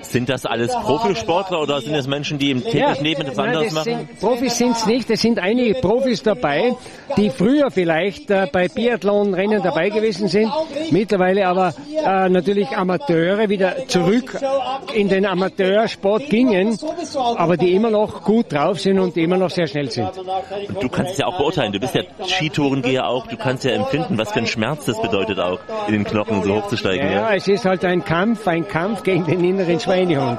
[0.00, 3.72] Sind das alles Profisportler oder sind es Menschen, die im täglich ja, Leben etwas anderes
[3.72, 3.84] machen?
[3.84, 6.74] Sind, Profis sind es nicht, es sind einige Profis dabei,
[7.18, 10.50] die früher vielleicht äh, bei Biathlon-Rennen dabei gewesen sind,
[10.90, 14.40] mittlerweile aber äh, natürlich Amateure wieder zurück
[14.94, 16.78] in den Amateur Sport gingen,
[17.36, 20.10] aber die immer noch gut drauf sind und immer noch sehr schnell sind.
[20.68, 21.72] Und du kannst es ja auch beurteilen.
[21.72, 23.26] Du bist ja Skitourengeher auch.
[23.26, 26.56] Du kannst ja empfinden, was für ein Schmerz das bedeutet auch, in den Knochen so
[26.56, 27.06] hochzusteigen.
[27.06, 30.38] Ja, ja, es ist halt ein Kampf, ein Kampf gegen den inneren Schweinehund.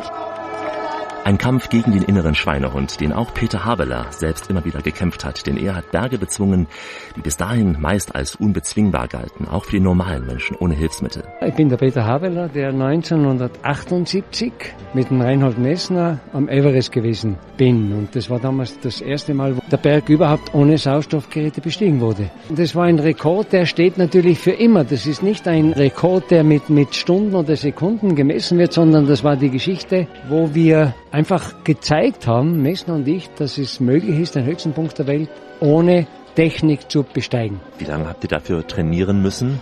[1.25, 5.47] Ein Kampf gegen den inneren Schweinehund, den auch Peter Habeler selbst immer wieder gekämpft hat,
[5.47, 6.67] denn er hat Berge bezwungen,
[7.15, 11.23] die bis dahin meist als unbezwingbar galten, auch für die normalen Menschen ohne Hilfsmittel.
[11.39, 14.51] Ich bin der Peter Habeler, der 1978
[14.93, 17.93] mit dem Reinhold Messner am Everest gewesen bin.
[17.93, 22.31] Und das war damals das erste Mal, wo der Berg überhaupt ohne Sauerstoffgeräte bestiegen wurde.
[22.49, 24.83] Das war ein Rekord, der steht natürlich für immer.
[24.83, 29.23] Das ist nicht ein Rekord, der mit, mit Stunden oder Sekunden gemessen wird, sondern das
[29.23, 34.35] war die Geschichte, wo wir einfach gezeigt haben, Messner und ich, dass es möglich ist,
[34.35, 37.61] den höchsten Punkt der Welt ohne Technik zu besteigen.
[37.77, 39.59] Wie lange habt ihr dafür trainieren müssen?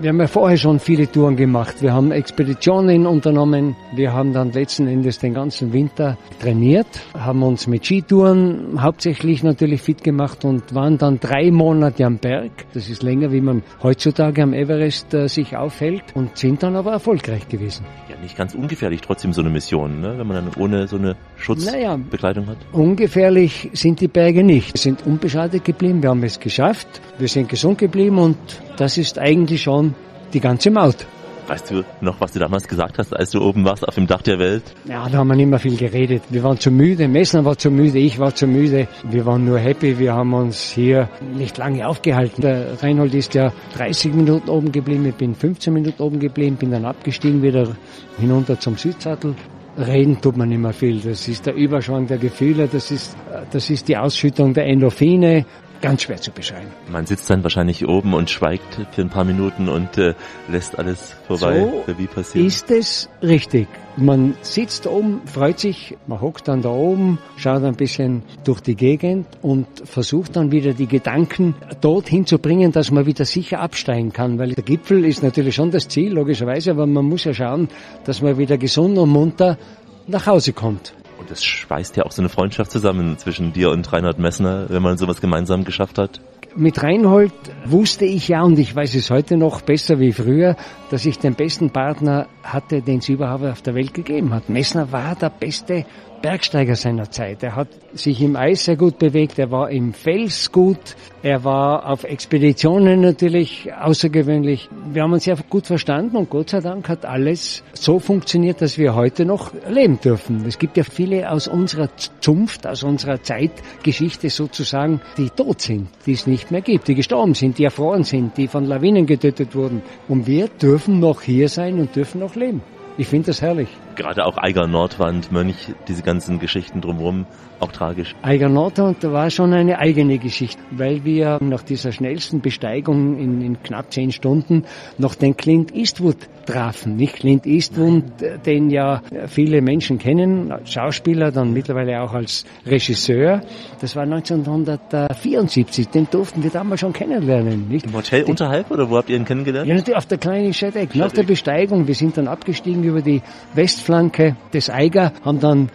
[0.00, 1.82] Wir haben ja vorher schon viele Touren gemacht.
[1.82, 3.74] Wir haben Expeditionen unternommen.
[3.94, 9.82] Wir haben dann letzten Endes den ganzen Winter trainiert, haben uns mit Skitouren hauptsächlich natürlich
[9.82, 12.52] fit gemacht und waren dann drei Monate am Berg.
[12.74, 16.92] Das ist länger, wie man heutzutage am Everest äh, sich aufhält und sind dann aber
[16.92, 17.84] erfolgreich gewesen.
[18.08, 20.14] Ja, nicht ganz ungefährlich trotzdem so eine Mission, ne?
[20.16, 22.58] wenn man dann ohne so eine Schutzbekleidung naja, hat.
[22.72, 24.74] Ungefährlich sind die Berge nicht.
[24.74, 28.36] Wir sind unbeschadet geblieben, wir haben es geschafft, wir sind gesund geblieben und
[28.76, 29.94] das ist eigentlich schon
[30.32, 31.06] die ganze Maut.
[31.48, 34.22] Weißt du noch, was du damals gesagt hast, als du oben warst auf dem Dach
[34.22, 34.62] der Welt?
[34.84, 36.22] Ja, da haben wir nicht mehr viel geredet.
[36.30, 38.86] Wir waren zu müde, Messner war zu müde, ich war zu müde.
[39.02, 42.42] Wir waren nur happy, wir haben uns hier nicht lange aufgehalten.
[42.42, 46.70] Der Reinhold ist ja 30 Minuten oben geblieben, ich bin 15 Minuten oben geblieben, bin
[46.70, 47.76] dann abgestiegen wieder
[48.18, 49.34] hinunter zum Südsattel.
[49.76, 51.00] Reden tut man nicht mehr viel.
[51.00, 53.16] Das ist der Überschwang der Gefühle, das ist,
[53.50, 55.44] das ist die Ausschüttung der Endorphine
[55.82, 56.68] ganz schwer zu beschreiben.
[56.90, 60.14] Man sitzt dann wahrscheinlich oben und schweigt für ein paar Minuten und äh,
[60.48, 62.46] lässt alles vorbei, so wie passiert.
[62.46, 63.68] Ist es richtig?
[63.96, 68.76] Man sitzt oben, freut sich, man hockt dann da oben, schaut ein bisschen durch die
[68.76, 74.12] Gegend und versucht dann wieder die Gedanken dorthin zu bringen, dass man wieder sicher absteigen
[74.12, 77.68] kann, weil der Gipfel ist natürlich schon das Ziel, logischerweise, aber man muss ja schauen,
[78.04, 79.58] dass man wieder gesund und munter
[80.06, 80.94] nach Hause kommt.
[81.22, 84.82] Und es schweißt ja auch so eine Freundschaft zusammen zwischen dir und Reinhard Messner, wenn
[84.82, 86.20] man sowas gemeinsam geschafft hat.
[86.56, 87.32] Mit Reinhold
[87.64, 90.56] wusste ich ja, und ich weiß es heute noch besser wie früher,
[90.90, 94.48] dass ich den besten Partner hatte, den es überhaupt auf der Welt gegeben hat.
[94.48, 95.86] Messner war der beste
[96.22, 97.42] Bergsteiger seiner Zeit.
[97.42, 101.90] Er hat sich im Eis sehr gut bewegt, er war im Fels gut, er war
[101.90, 104.68] auf Expeditionen natürlich außergewöhnlich.
[104.92, 108.78] Wir haben uns sehr gut verstanden und Gott sei Dank hat alles so funktioniert, dass
[108.78, 110.44] wir heute noch leben dürfen.
[110.46, 111.88] Es gibt ja viele aus unserer
[112.20, 117.34] Zunft, aus unserer Zeitgeschichte sozusagen, die tot sind, die es nicht mehr gibt, die gestorben
[117.34, 119.82] sind, die erfroren sind, die von Lawinen getötet wurden.
[120.06, 122.62] Und wir dürfen noch hier sein und dürfen noch leben.
[122.96, 123.68] Ich finde das herrlich.
[123.94, 127.26] Gerade auch Eiger Nordwand, Mönch, diese ganzen Geschichten drumherum,
[127.62, 128.14] auch tragisch.
[128.22, 133.62] Eiger Nordwand war schon eine eigene Geschichte, weil wir nach dieser schnellsten Besteigung in, in
[133.62, 134.64] knapp zehn Stunden
[134.98, 136.96] noch den Clint Eastwood trafen.
[136.96, 138.04] Nicht Clint Eastwood,
[138.44, 143.42] den ja viele Menschen kennen, Schauspieler, dann mittlerweile auch als Regisseur.
[143.80, 147.68] Das war 1974, den durften wir damals schon kennenlernen.
[147.68, 147.86] Nicht?
[147.86, 149.68] Im Hotel den, unterhalb oder wo habt ihr ihn kennengelernt?
[149.68, 150.94] Ja, natürlich auf der kleinen Schedeck.
[150.96, 153.22] Nach der Besteigung, wir sind dann abgestiegen über die
[153.54, 155.70] Westflanke des Eiger, haben dann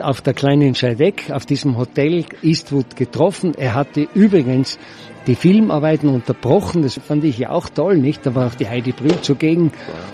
[0.00, 3.54] auf der kleinen Scheideck, auf diesem Hotel Eastwood getroffen.
[3.56, 4.78] Er hatte übrigens
[5.28, 6.82] die Filmarbeiten unterbrochen.
[6.82, 8.24] Das fand ich ja auch toll, nicht?
[8.24, 9.72] Da war auch die Heidi Brühl zugegen.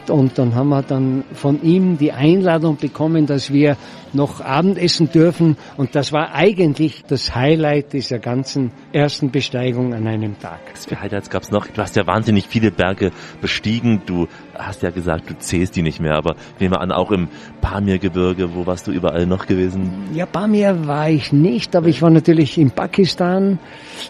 [0.09, 3.77] Und dann haben wir dann von ihm die Einladung bekommen, dass wir
[4.13, 5.57] noch Abendessen dürfen.
[5.77, 10.61] Und das war eigentlich das Highlight dieser ganzen ersten Besteigung an einem Tag.
[10.73, 11.69] Was für Highlights gab's noch?
[11.69, 14.03] Du hast ja wahnsinnig viele Berge bestiegen.
[14.07, 14.27] Du
[14.59, 16.15] hast ja gesagt, du zählst die nicht mehr.
[16.15, 17.29] Aber nehmen wir an, auch im
[17.61, 19.91] Pamir-Gebirge, wo warst du überall noch gewesen?
[20.15, 23.59] Ja, Pamir war ich nicht, aber ich war natürlich in Pakistan,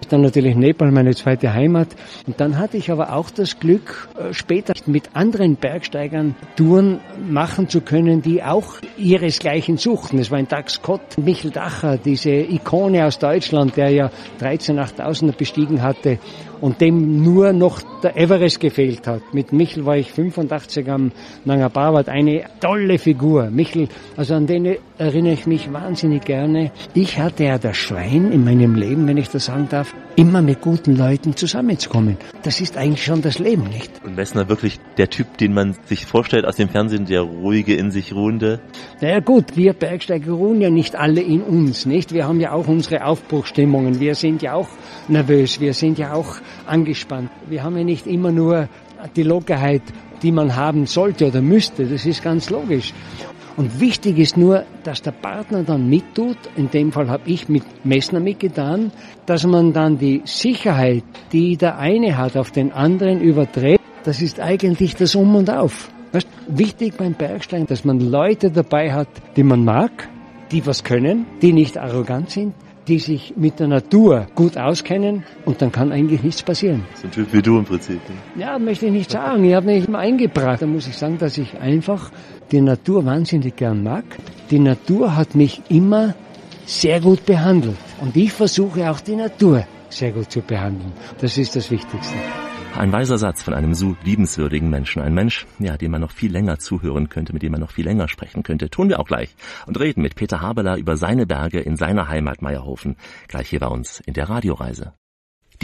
[0.08, 1.88] dann natürlich Nepal, meine zweite Heimat.
[2.26, 7.68] Und dann hatte ich aber auch das Glück, äh, später mit anderen Bergsteigern Touren machen
[7.68, 10.18] zu können, die auch ihresgleichen suchten.
[10.18, 15.36] Es war ein Dag Scott, Michel Dacher, diese Ikone aus Deutschland, der ja 13 8000er
[15.36, 16.18] bestiegen hatte
[16.64, 19.34] und dem nur noch der Everest gefehlt hat.
[19.34, 21.12] Mit Michel war ich 85 am
[21.44, 23.50] Nanga Parbat, eine tolle Figur.
[23.50, 26.72] Michel, also an den erinnere ich mich wahnsinnig gerne.
[26.94, 30.62] Ich hatte ja das Schwein in meinem Leben, wenn ich das sagen darf, immer mit
[30.62, 32.16] guten Leuten zusammenzukommen.
[32.42, 33.90] Das ist eigentlich schon das Leben, nicht?
[34.04, 37.90] Und Messner wirklich der Typ, den man sich vorstellt aus dem Fernsehen, der ruhige, in
[37.90, 38.60] sich ruhende?
[39.00, 42.14] Naja gut, wir Bergsteiger ruhen ja nicht alle in uns, nicht?
[42.14, 44.00] Wir haben ja auch unsere Aufbruchstimmungen.
[44.00, 44.68] Wir sind ja auch
[45.08, 46.36] nervös, wir sind ja auch
[46.66, 47.30] angespannt.
[47.48, 48.68] Wir haben ja nicht immer nur
[49.16, 49.82] die Lockerheit,
[50.22, 51.86] die man haben sollte oder müsste.
[51.86, 52.92] Das ist ganz logisch.
[53.56, 57.62] Und wichtig ist nur, dass der Partner dann mittut, in dem Fall habe ich mit
[57.84, 58.90] Messner mitgetan,
[59.26, 63.80] dass man dann die Sicherheit, die der eine hat, auf den anderen überträgt.
[64.02, 65.90] Das ist eigentlich das Um und Auf.
[66.10, 70.08] Weißt, wichtig beim Bergsteigen, dass man Leute dabei hat, die man mag,
[70.50, 72.54] die was können, die nicht arrogant sind,
[72.88, 76.84] die sich mit der Natur gut auskennen und dann kann eigentlich nichts passieren.
[76.94, 78.00] So ein Typ wie du im Prinzip.
[78.08, 78.42] Ne?
[78.42, 79.44] Ja, möchte ich nicht sagen.
[79.44, 80.62] Ich habe mich immer eingebracht.
[80.62, 82.10] Da muss ich sagen, dass ich einfach
[82.50, 84.04] die Natur wahnsinnig gern mag.
[84.50, 86.14] Die Natur hat mich immer
[86.66, 87.76] sehr gut behandelt.
[88.00, 90.92] Und ich versuche auch die Natur sehr gut zu behandeln.
[91.20, 92.14] Das ist das Wichtigste.
[92.76, 95.00] Ein weiser Satz von einem so liebenswürdigen Menschen.
[95.00, 97.84] Ein Mensch, ja, dem man noch viel länger zuhören könnte, mit dem man noch viel
[97.84, 98.68] länger sprechen könnte.
[98.68, 99.36] Tun wir auch gleich.
[99.66, 102.96] Und reden mit Peter Habeler über seine Berge in seiner Heimat Meierhofen.
[103.28, 104.92] Gleich hier bei uns in der Radioreise.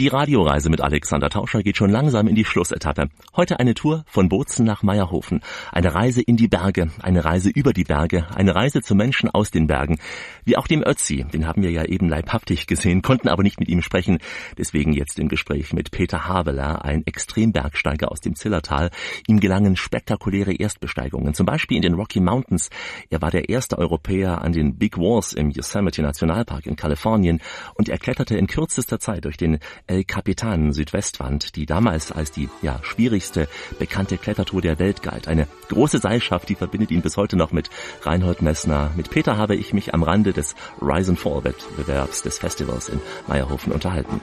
[0.01, 3.09] Die Radioreise mit Alexander Tauscher geht schon langsam in die Schlussetappe.
[3.35, 5.41] Heute eine Tour von Bozen nach Meierhofen.
[5.71, 9.51] Eine Reise in die Berge, eine Reise über die Berge, eine Reise zu Menschen aus
[9.51, 9.99] den Bergen.
[10.43, 13.69] Wie auch dem Ötzi, den haben wir ja eben leibhaftig gesehen, konnten aber nicht mit
[13.69, 14.17] ihm sprechen.
[14.57, 18.89] Deswegen jetzt im Gespräch mit Peter Haveler, ein Extrembergsteiger aus dem Zillertal.
[19.27, 22.71] Ihm gelangen spektakuläre Erstbesteigungen, zum Beispiel in den Rocky Mountains.
[23.11, 27.39] Er war der erste Europäer an den Big Walls im Yosemite Nationalpark in Kalifornien
[27.75, 29.59] und er kletterte in kürzester Zeit durch den
[29.91, 35.27] El Capitan Südwestwand, die damals als die ja, schwierigste bekannte Klettertour der Welt galt.
[35.27, 37.69] Eine große Seilschaft, die verbindet ihn bis heute noch mit
[38.03, 38.91] Reinhold Messner.
[38.95, 43.01] Mit Peter habe ich mich am Rande des Rise and Fall Wettbewerbs des Festivals in
[43.27, 44.21] Meierhofen unterhalten.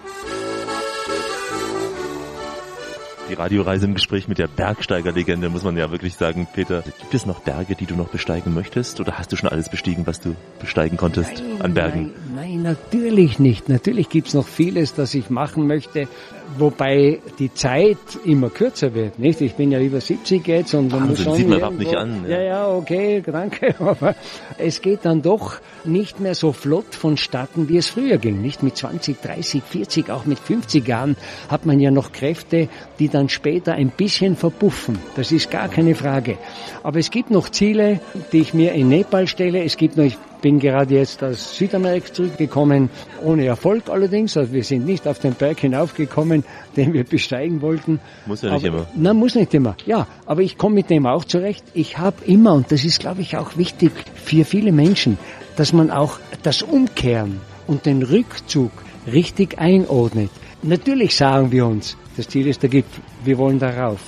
[3.28, 7.26] Die Radioreise im Gespräch mit der Bergsteigerlegende muss man ja wirklich sagen, Peter, gibt es
[7.26, 9.00] noch Berge, die du noch besteigen möchtest?
[9.00, 12.12] Oder hast du schon alles bestiegen, was du besteigen konntest nein, an Bergen?
[12.34, 13.68] Nein, nein, natürlich nicht.
[13.68, 16.08] Natürlich gibt's noch vieles, das ich machen möchte
[16.56, 19.40] wobei die Zeit immer kürzer wird, nicht?
[19.40, 22.24] Ich bin ja über 70 jetzt und man muss schon sieht man überhaupt nicht an.
[22.24, 22.36] Ja.
[22.36, 24.14] ja, ja, okay, danke, aber
[24.56, 28.62] es geht dann doch nicht mehr so flott vonstatten, wie es früher ging, nicht?
[28.62, 31.16] Mit 20, 30, 40, auch mit 50 Jahren
[31.48, 32.68] hat man ja noch Kräfte,
[32.98, 34.98] die dann später ein bisschen verpuffen.
[35.16, 36.38] Das ist gar keine Frage.
[36.82, 38.00] Aber es gibt noch Ziele,
[38.32, 39.62] die ich mir in Nepal stelle.
[39.64, 40.10] Es gibt noch,
[40.40, 42.90] bin gerade jetzt aus Südamerika zurückgekommen,
[43.24, 44.36] ohne Erfolg allerdings.
[44.36, 46.44] Also wir sind nicht auf den Berg hinaufgekommen,
[46.76, 48.00] den wir besteigen wollten.
[48.26, 48.86] Muss ja nicht aber, immer.
[48.94, 49.76] Nein, muss nicht immer.
[49.86, 51.64] Ja, aber ich komme mit dem auch zurecht.
[51.74, 55.18] Ich habe immer, und das ist, glaube ich, auch wichtig für viele Menschen,
[55.56, 58.70] dass man auch das Umkehren und den Rückzug
[59.06, 60.30] richtig einordnet.
[60.62, 64.00] Natürlich sagen wir uns, das Ziel ist der Gipfel, wir wollen darauf.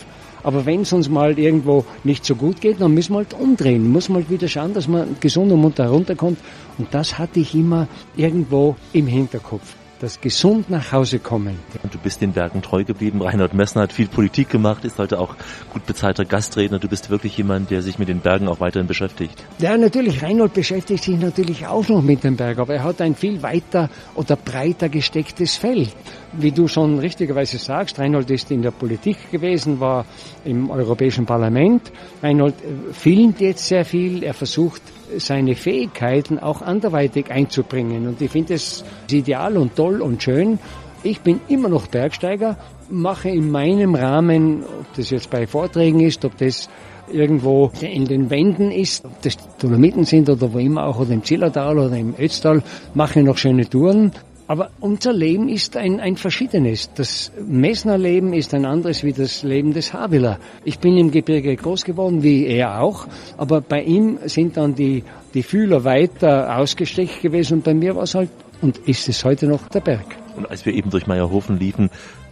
[0.43, 3.91] Aber wenn es uns mal irgendwo nicht so gut geht, dann müssen wir halt umdrehen,
[3.91, 6.39] muss man halt wieder schauen, dass man gesund und munter runterkommt.
[6.79, 11.59] Und das hatte ich immer irgendwo im Hinterkopf das gesund nach Hause kommen.
[11.83, 13.21] Und du bist den Bergen treu geblieben.
[13.21, 15.37] Reinhard Messner hat viel Politik gemacht, ist heute auch
[15.73, 16.79] gut bezahlter Gastredner.
[16.79, 19.45] Du bist wirklich jemand, der sich mit den Bergen auch weiterhin beschäftigt.
[19.59, 20.23] Ja, natürlich.
[20.23, 23.91] Reinhold beschäftigt sich natürlich auch noch mit dem Berg, aber er hat ein viel weiter
[24.15, 25.95] oder breiter gestecktes Feld.
[26.33, 30.07] Wie du schon richtigerweise sagst, Reinhold ist in der Politik gewesen, war
[30.45, 31.93] im Europäischen Parlament.
[32.23, 34.23] Reinhold äh, filmt jetzt sehr viel.
[34.23, 34.81] Er versucht
[35.19, 38.07] seine Fähigkeiten auch anderweitig einzubringen.
[38.07, 40.59] Und ich finde es ideal und toll und schön.
[41.03, 42.57] Ich bin immer noch Bergsteiger,
[42.91, 46.69] mache in meinem Rahmen, ob das jetzt bei Vorträgen ist, ob das
[47.11, 51.25] irgendwo in den Wänden ist, ob das Dolomiten sind oder wo immer auch, oder im
[51.25, 52.63] Zillertal oder im Ötztal,
[52.95, 54.13] mache ich noch schöne Touren.
[54.51, 56.91] Aber unser Leben ist ein, ein verschiedenes.
[56.97, 60.41] Das Messner Leben ist ein anderes wie das Leben des Havila.
[60.65, 65.05] Ich bin im Gebirge groß geworden, wie er auch, aber bei ihm sind dann die,
[65.35, 68.31] die Fühler weiter ausgestreckt gewesen und bei mir war es halt,
[68.61, 70.17] und ist es heute noch, der Berg.
[70.37, 71.89] Und als wir eben durch Meierhofen liefen,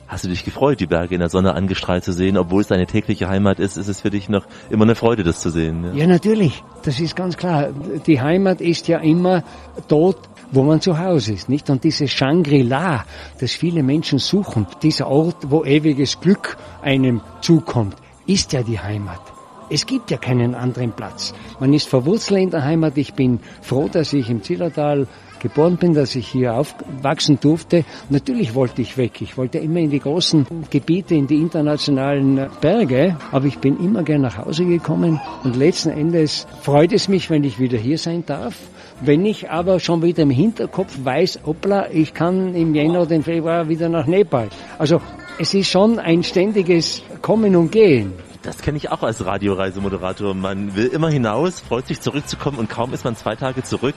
[0.08, 2.86] Hast du dich gefreut, die Berge in der Sonne angestrahlt zu sehen, obwohl es deine
[2.86, 3.76] tägliche Heimat ist?
[3.76, 5.84] Ist es für dich noch immer eine Freude, das zu sehen?
[5.84, 6.64] Ja, ja natürlich.
[6.82, 7.68] Das ist ganz klar.
[8.06, 9.44] Die Heimat ist ja immer
[9.86, 11.68] dort, wo man zu Hause ist, nicht?
[11.68, 13.04] Und dieses Shangri-La,
[13.38, 17.96] das viele Menschen suchen, dieser Ort, wo ewiges Glück einem zukommt,
[18.26, 19.20] ist ja die Heimat.
[19.68, 21.34] Es gibt ja keinen anderen Platz.
[21.60, 22.96] Man ist verwurzelt in der Heimat.
[22.96, 25.06] Ich bin froh, dass ich im Zillertal
[25.40, 27.84] geboren bin, dass ich hier aufwachsen durfte.
[28.10, 29.20] Natürlich wollte ich weg.
[29.20, 33.16] Ich wollte immer in die großen Gebiete, in die internationalen Berge.
[33.32, 35.20] Aber ich bin immer gern nach Hause gekommen.
[35.44, 38.54] Und letzten Endes freut es mich, wenn ich wieder hier sein darf.
[39.00, 43.22] Wenn ich aber schon wieder im Hinterkopf weiß, hoppla, ich kann im Jänner oder im
[43.22, 44.48] Februar wieder nach Nepal.
[44.76, 45.00] Also
[45.38, 48.12] es ist schon ein ständiges Kommen und Gehen.
[48.42, 50.34] Das kenne ich auch als Radioreisemoderator.
[50.34, 53.94] Man will immer hinaus, freut sich zurückzukommen und kaum ist man zwei Tage zurück,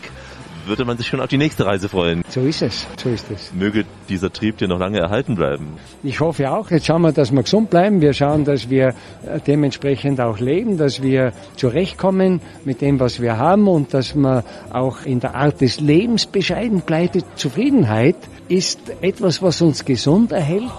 [0.65, 2.23] würde man sich schon auf die nächste Reise freuen.
[2.29, 3.53] So ist es, so ist es.
[3.53, 5.77] Möge dieser Trieb dir noch lange erhalten bleiben.
[6.03, 6.69] Ich hoffe auch.
[6.71, 8.01] Jetzt schauen wir, dass wir gesund bleiben.
[8.01, 8.89] Wir schauen, dass wir
[9.25, 14.43] äh, dementsprechend auch leben, dass wir zurechtkommen mit dem, was wir haben und dass man
[14.71, 17.17] auch in der Art des Lebens bescheiden bleibt.
[17.35, 20.71] Zufriedenheit ist etwas, was uns gesund erhält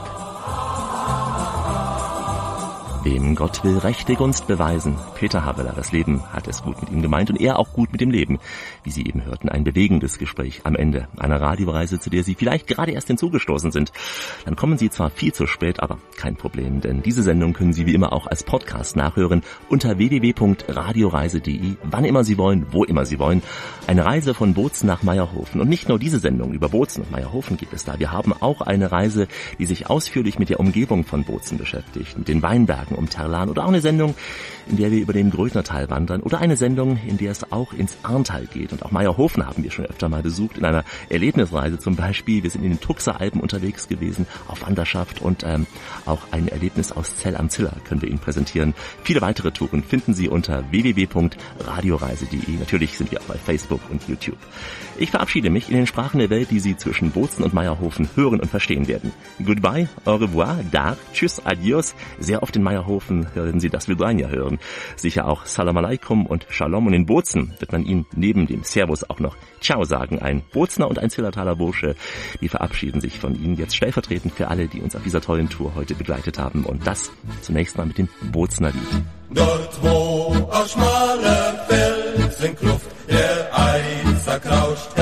[3.05, 4.97] Wem Gott will rechte Gunst beweisen.
[5.17, 8.01] Peter Habeler, das Leben hat es gut mit ihm gemeint und er auch gut mit
[8.01, 8.39] dem Leben.
[8.85, 12.69] Wie Sie eben hörten, ein bewegendes Gespräch am Ende einer Radioreise, zu der Sie vielleicht
[12.69, 13.91] gerade erst hinzugestoßen sind.
[14.45, 17.87] Dann kommen Sie zwar viel zu spät, aber kein Problem, denn diese Sendung können Sie
[17.87, 23.19] wie immer auch als Podcast nachhören unter www.radioreise.de, wann immer Sie wollen, wo immer Sie
[23.19, 23.43] wollen.
[23.89, 25.61] Eine Reise von Bozen nach Meierhofen.
[25.61, 27.99] Und nicht nur diese Sendung über Bozen und Meierhofen gibt es da.
[27.99, 29.27] Wir haben auch eine Reise,
[29.59, 33.49] die sich ausführlich mit der Umgebung von Bozen beschäftigt, mit den Weinbergen, Bergen um Terlan
[33.49, 34.15] oder auch eine Sendung,
[34.67, 37.97] in der wir über den Grödnertal wandern oder eine Sendung, in der es auch ins
[38.03, 38.73] Arntal geht.
[38.73, 42.43] Und auch Meierhofen haben wir schon öfter mal besucht, in einer Erlebnisreise zum Beispiel.
[42.43, 45.67] Wir sind in den Tuxer Alpen unterwegs gewesen, auf Wanderschaft und ähm,
[46.07, 48.75] auch ein Erlebnis aus Zell am Ziller können wir Ihnen präsentieren.
[49.05, 52.59] Viele weitere Touren finden Sie unter www.radioreise.de.
[52.59, 54.39] Natürlich sind wir auch bei Facebook und YouTube.
[54.99, 58.41] Ich verabschiede mich in den Sprachen der Welt, die Sie zwischen Bozen und Meierhofen hören
[58.41, 59.13] und verstehen werden.
[59.45, 61.95] Goodbye, au revoir, dar, tschüss, adios.
[62.19, 64.52] Sehr oft in Meierhofen werden Sie das Vidranja hören.
[64.97, 66.87] Sicher auch Salam Aleikum und Shalom.
[66.87, 70.21] Und in Bozen wird man Ihnen neben dem Servus auch noch Ciao sagen.
[70.21, 71.95] Ein Bozner und ein Zillertaler Bursche,
[72.41, 75.75] die verabschieden sich von Ihnen jetzt stellvertretend für alle, die uns auf dieser tollen Tour
[75.75, 76.65] heute begleitet haben.
[76.65, 79.05] Und das zunächst mal mit dem Bozner Lied.
[79.31, 84.97] Dort wo aus schmaler Felsenkluft der Eiser krauscht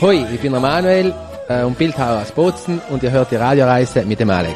[0.00, 1.12] Hoi, ich bin der Manuel
[1.48, 4.54] äh, und Bildhauer aus Bozen und ihr hört die Radioreise mit dem Alex.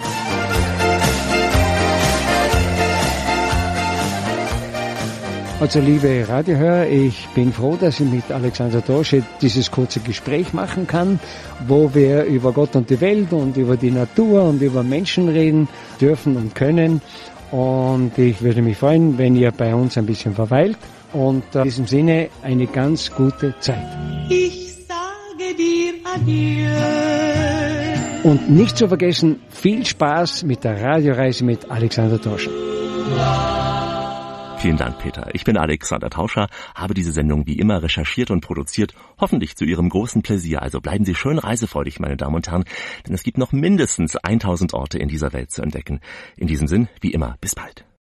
[5.58, 10.86] Also liebe Radiohörer, ich bin froh, dass ich mit Alexander Dosche dieses kurze Gespräch machen
[10.86, 11.18] kann,
[11.66, 15.66] wo wir über Gott und die Welt und über die Natur und über Menschen reden
[16.00, 17.02] dürfen und können.
[17.50, 20.78] Und ich würde mich freuen, wenn ihr bei uns ein bisschen verweilt.
[21.12, 23.88] Und in diesem Sinne eine ganz gute Zeit.
[24.30, 24.71] Ich
[25.54, 26.70] dir adieu.
[28.24, 32.52] Und nicht zu vergessen, viel Spaß mit der Radioreise mit Alexander Dorschen.
[34.62, 35.28] Vielen Dank, Peter.
[35.32, 36.46] Ich bin Alexander Tauscher,
[36.76, 40.62] habe diese Sendung wie immer recherchiert und produziert, hoffentlich zu Ihrem großen Pläsier.
[40.62, 42.64] Also bleiben Sie schön reisefreudig, meine Damen und Herren,
[43.04, 45.98] denn es gibt noch mindestens 1000 Orte in dieser Welt zu entdecken.
[46.36, 47.84] In diesem Sinn, wie immer, bis bald.